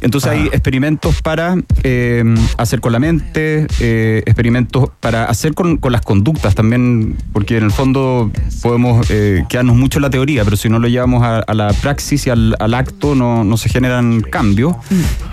[0.00, 0.50] Entonces hay Ah.
[0.52, 2.22] experimentos para eh,
[2.56, 7.64] hacer con la mente, eh, experimentos para hacer con, con las conductas también, porque en
[7.64, 8.30] el fondo
[8.62, 11.72] podemos eh, quedarnos mucho en la teoría, pero si no lo llevamos a, a la
[11.72, 14.76] praxis y al, al acto no, no se generan cambios.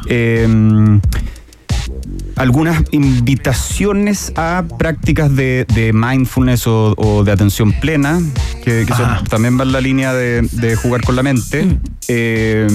[0.07, 0.47] Eh,
[2.35, 8.19] algunas invitaciones a prácticas de, de mindfulness o, o de atención plena,
[8.63, 11.77] que, que son- también van la línea de, de jugar con la mente.
[12.07, 12.67] Eh,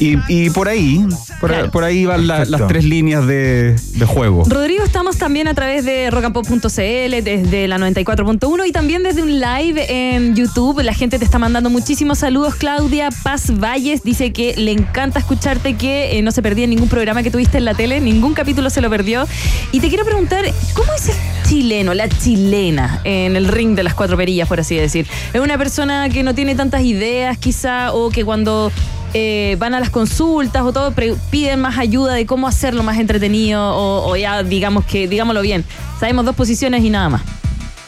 [0.00, 1.04] y, y por ahí,
[1.40, 1.70] por, Claro.
[1.70, 4.44] por ahí van la- las tres líneas de, de juego.
[4.48, 9.86] Rodrigo, estamos también a través de rockandpop.cl, desde la 94.1 y también desde un live
[10.14, 10.80] en YouTube.
[10.82, 12.54] La gente te está mandando muchísimos saludos.
[12.56, 17.22] Claudia Paz Valles dice que le encanta escucharte, que eh, no se perdía ningún programa
[17.22, 19.26] que tuviste en la tele, ningún capítulo se lo perdió.
[19.72, 20.44] Y te quiero preguntar,
[20.74, 21.14] ¿cómo es el
[21.48, 25.06] chileno, la chilena, en el ring de las cuatro perillas, por así decir?
[25.32, 28.72] ¿Es una persona que no tiene tantas ideas, quizá, o que cuando
[29.14, 30.92] eh, van a las consultas o todo,
[31.30, 35.64] piden más ayuda de cómo hacerlo más entretenido o, o ya digamos que, digámoslo bien,
[35.98, 37.22] sabemos dos posiciones y nada más.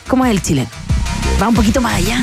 [0.08, 0.68] ¿Cómo es el chileno?
[1.40, 2.20] Va un poquito más allá.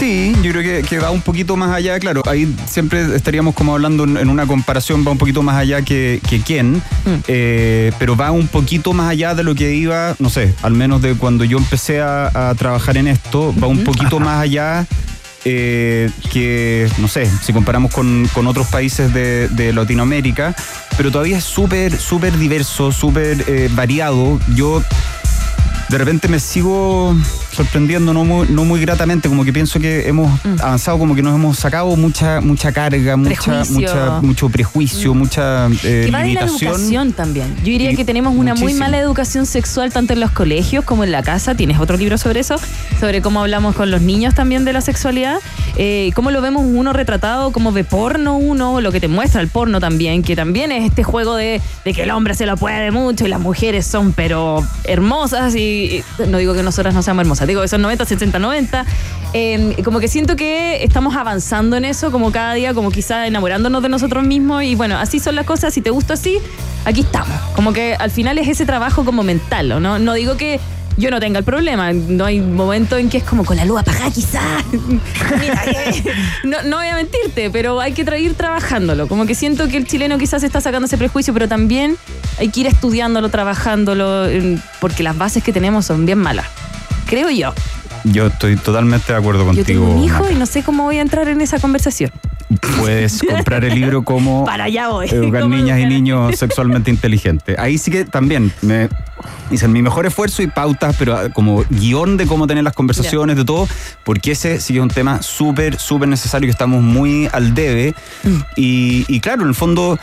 [0.00, 3.74] Sí, yo creo que, que va un poquito más allá, claro, ahí siempre estaríamos como
[3.74, 6.82] hablando en, una comparación, va un poquito más allá que, que quién,
[7.28, 11.02] eh, pero va un poquito más allá de lo que iba, no sé, al menos
[11.02, 14.86] de cuando yo empecé a, a trabajar en esto, va un poquito más allá
[15.44, 20.54] eh, que, no sé, si comparamos con, con otros países de, Latinoamérica,
[20.96, 24.40] pero todavía es súper, súper diverso, súper eh, variado.
[24.54, 24.82] Yo
[25.90, 27.16] de repente me sigo
[27.52, 30.30] sorprendiendo no muy, no muy gratamente, como que pienso que hemos
[30.60, 36.04] avanzado, como que nos hemos sacado mucha mucha carga, mucha, mucha mucho prejuicio, mucha eh,
[36.06, 37.56] Que va de la educación también.
[37.58, 41.02] Yo diría Y que tenemos una muy mala educación sexual tanto en los colegios como
[41.02, 41.56] en la casa.
[41.56, 42.56] Tienes otro libro sobre eso,
[43.00, 45.38] sobre cómo hablamos con los niños también de la sexualidad.
[45.76, 49.48] Eh, cómo lo vemos uno retratado, cómo ve porno uno, lo que te muestra el
[49.48, 52.90] porno también, que también es este juego de, de que el hombre se lo puede
[52.92, 55.79] mucho y las mujeres son pero hermosas y
[56.26, 58.86] no digo que nosotras no seamos hermosas, digo que son 90, 60, 90.
[59.32, 63.82] Eh, como que siento que estamos avanzando en eso, como cada día, como quizá enamorándonos
[63.82, 66.38] de nosotros mismos y bueno, así son las cosas, si te gusta así,
[66.84, 67.38] aquí estamos.
[67.54, 69.98] Como que al final es ese trabajo como mental, ¿o ¿no?
[69.98, 70.60] No digo que
[71.00, 73.80] yo no tenga el problema, no hay momento en que es como con la luz
[73.80, 74.40] apagada quizá.
[75.40, 76.04] Mira, eh,
[76.44, 79.08] no, no voy a mentirte, pero hay que ir trabajándolo.
[79.08, 81.96] Como que siento que el chileno quizás está sacando ese prejuicio, pero también
[82.38, 84.26] hay que ir estudiándolo, trabajándolo,
[84.80, 86.46] porque las bases que tenemos son bien malas.
[87.06, 87.52] Creo yo.
[88.04, 89.66] Yo estoy totalmente de acuerdo Yo contigo.
[89.66, 92.10] tengo un hijo y no sé cómo voy a entrar en esa conversación.
[92.78, 95.08] Puedes comprar el libro como Para allá voy.
[95.08, 97.58] educar ¿Cómo niñas y niños sexualmente inteligentes.
[97.58, 98.88] Ahí sí que también me
[99.50, 103.36] hice mi mejor esfuerzo y pautas, pero ah, como guion de cómo tener las conversaciones,
[103.36, 103.68] de todo,
[104.04, 107.94] porque ese sí que es un tema súper, súper necesario que estamos muy al debe.
[108.22, 108.36] Mm.
[108.56, 109.98] Y, y claro, en el fondo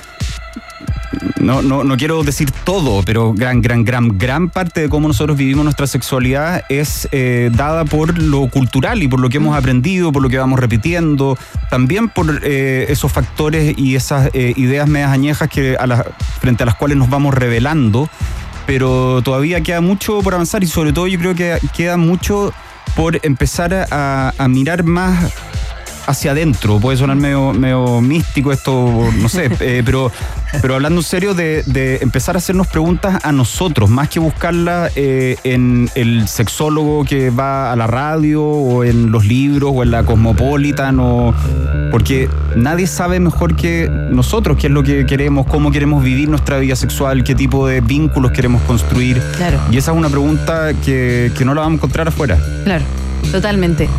[1.39, 5.37] no, no, no quiero decir todo, pero gran, gran, gran, gran parte de cómo nosotros
[5.37, 10.11] vivimos nuestra sexualidad es eh, dada por lo cultural y por lo que hemos aprendido,
[10.11, 11.37] por lo que vamos repitiendo,
[11.69, 15.87] también por eh, esos factores y esas eh, ideas medias añejas que a
[16.39, 18.09] frente a las cuales nos vamos revelando,
[18.67, 22.53] pero todavía queda mucho por avanzar y sobre todo yo creo que queda mucho
[22.95, 25.33] por empezar a, a mirar más
[26.07, 26.79] hacia adentro.
[26.79, 30.11] Puede sonar medio, medio místico esto, no sé, eh, pero,
[30.61, 34.91] pero hablando en serio de, de empezar a hacernos preguntas a nosotros, más que buscarlas
[34.95, 39.91] eh, en el sexólogo que va a la radio o en los libros o en
[39.91, 41.33] la Cosmopolitan o
[41.91, 46.57] porque nadie sabe mejor que nosotros qué es lo que queremos, cómo queremos vivir nuestra
[46.59, 49.21] vida sexual, qué tipo de vínculos queremos construir.
[49.35, 49.59] Claro.
[49.71, 52.37] Y esa es una pregunta que, que no la vamos a encontrar afuera.
[52.63, 52.85] Claro,
[53.31, 53.89] totalmente.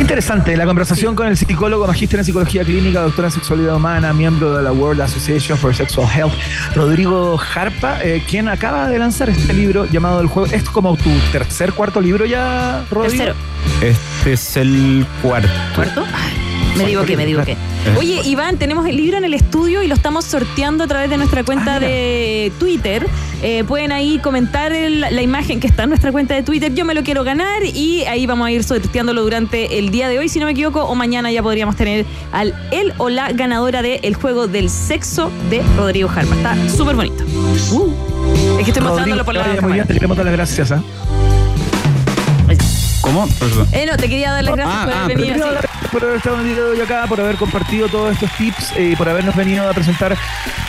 [0.00, 4.56] Interesante, la conversación con el psicólogo, magíster en psicología clínica, doctor en sexualidad humana, miembro
[4.56, 6.32] de la World Association for Sexual Health,
[6.74, 10.52] Rodrigo Jarpa, eh, quien acaba de lanzar este libro llamado El Juego.
[10.52, 13.24] ¿Es como tu tercer, cuarto libro ya, Rodrigo?
[13.24, 13.34] Tercero.
[13.82, 15.50] Este es el cuarto.
[15.74, 16.04] ¿Cuarto?
[16.14, 16.47] Ay,
[16.78, 17.56] me equivoqué, me equivoqué.
[17.86, 17.94] Eh.
[17.96, 21.16] Oye, Iván, tenemos el libro en el estudio y lo estamos sorteando a través de
[21.16, 23.06] nuestra cuenta Ah, de Twitter.
[23.40, 26.74] Eh, pueden ahí comentar el- la imagen que está en nuestra cuenta de Twitter.
[26.74, 30.18] Yo me lo quiero ganar y ahí vamos a ir sorteándolo durante el día de
[30.18, 33.80] hoy, si no me equivoco, o mañana ya podríamos tener al él o la ganadora
[33.80, 36.34] del juego del sexo de Rodrigo Jarpa.
[36.34, 37.24] Está súper bonito.
[37.70, 37.92] Uh,
[38.58, 39.74] es que estoy mostrándolo por que la cámara.
[39.74, 40.72] bien, te queremos dar las gracias.
[40.72, 40.82] ¿ah?
[43.00, 43.26] ¿Cómo?
[43.72, 45.46] Eh, no, te quería dar las gracias Ah, por ah, haber venido.
[45.92, 48.72] Por haber estado en el día de hoy acá, por haber compartido todos estos tips
[48.78, 50.16] y por habernos venido a presentar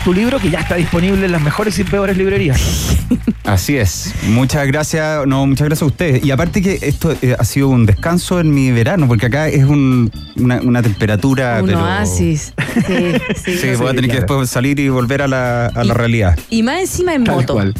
[0.05, 2.95] tu libro que ya está disponible en las mejores y peores librerías.
[3.43, 4.13] Así es.
[4.27, 5.25] Muchas gracias.
[5.27, 6.23] No, muchas gracias a ustedes.
[6.23, 9.65] Y aparte que esto eh, ha sido un descanso en mi verano, porque acá es
[9.65, 11.59] un- una, una temperatura.
[11.61, 12.53] Un pero, oasis.
[12.87, 13.13] Sí,
[13.43, 13.57] sí.
[13.57, 16.37] Sí, voy a tener que después salir y volver a la, a la realidad.
[16.49, 17.53] Y más encima en Tal moto.
[17.53, 17.73] cual.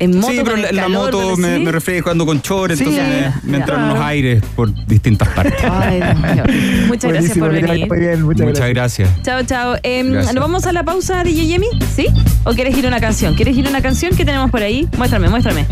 [0.00, 0.32] En moto.
[0.32, 3.40] sí, pero la calor, moto me, el- me refresco ando con chores, Sí, entonces ya,
[3.42, 3.82] me, me Claro.
[3.84, 5.54] unos aires por distintas partes.
[5.70, 6.44] Ay, Dios mío.
[6.86, 7.88] Muchas gracias por venir.
[7.90, 9.08] bien, muchas, Muchas gracias.
[9.10, 9.22] gracias.
[9.22, 9.76] Chao, chao.
[9.82, 10.34] Gracias.
[10.34, 11.66] ¿Nos vamos a la pausa, DJ Yemi?
[11.96, 12.06] ¿Sí?
[12.44, 13.34] ¿O quieres ir a una canción?
[13.34, 14.14] ¿Quieres ir a una canción?
[14.16, 14.88] ¿Qué tenemos por ahí?
[14.96, 15.66] Muéstrame, muéstrame.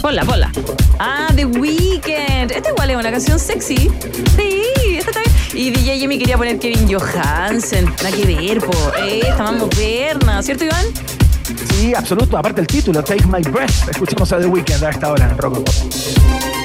[0.00, 0.50] Ponla, ponla.
[0.98, 2.50] Ah, The Weeknd.
[2.52, 3.76] Esta igual es una canción sexy.
[4.36, 5.66] Sí, esta está bien.
[5.66, 7.84] Y DJ Yemi quería poner Kevin Johansen.
[8.02, 8.72] Nada que ver, po.
[9.02, 10.42] Eh, está más moderna.
[10.42, 10.84] ¿Cierto, Iván?
[11.46, 12.36] Sí, absoluto.
[12.36, 13.88] Aparte el título, Take My Breath.
[13.90, 16.55] Escuchemos a The Weeknd a esta hora en.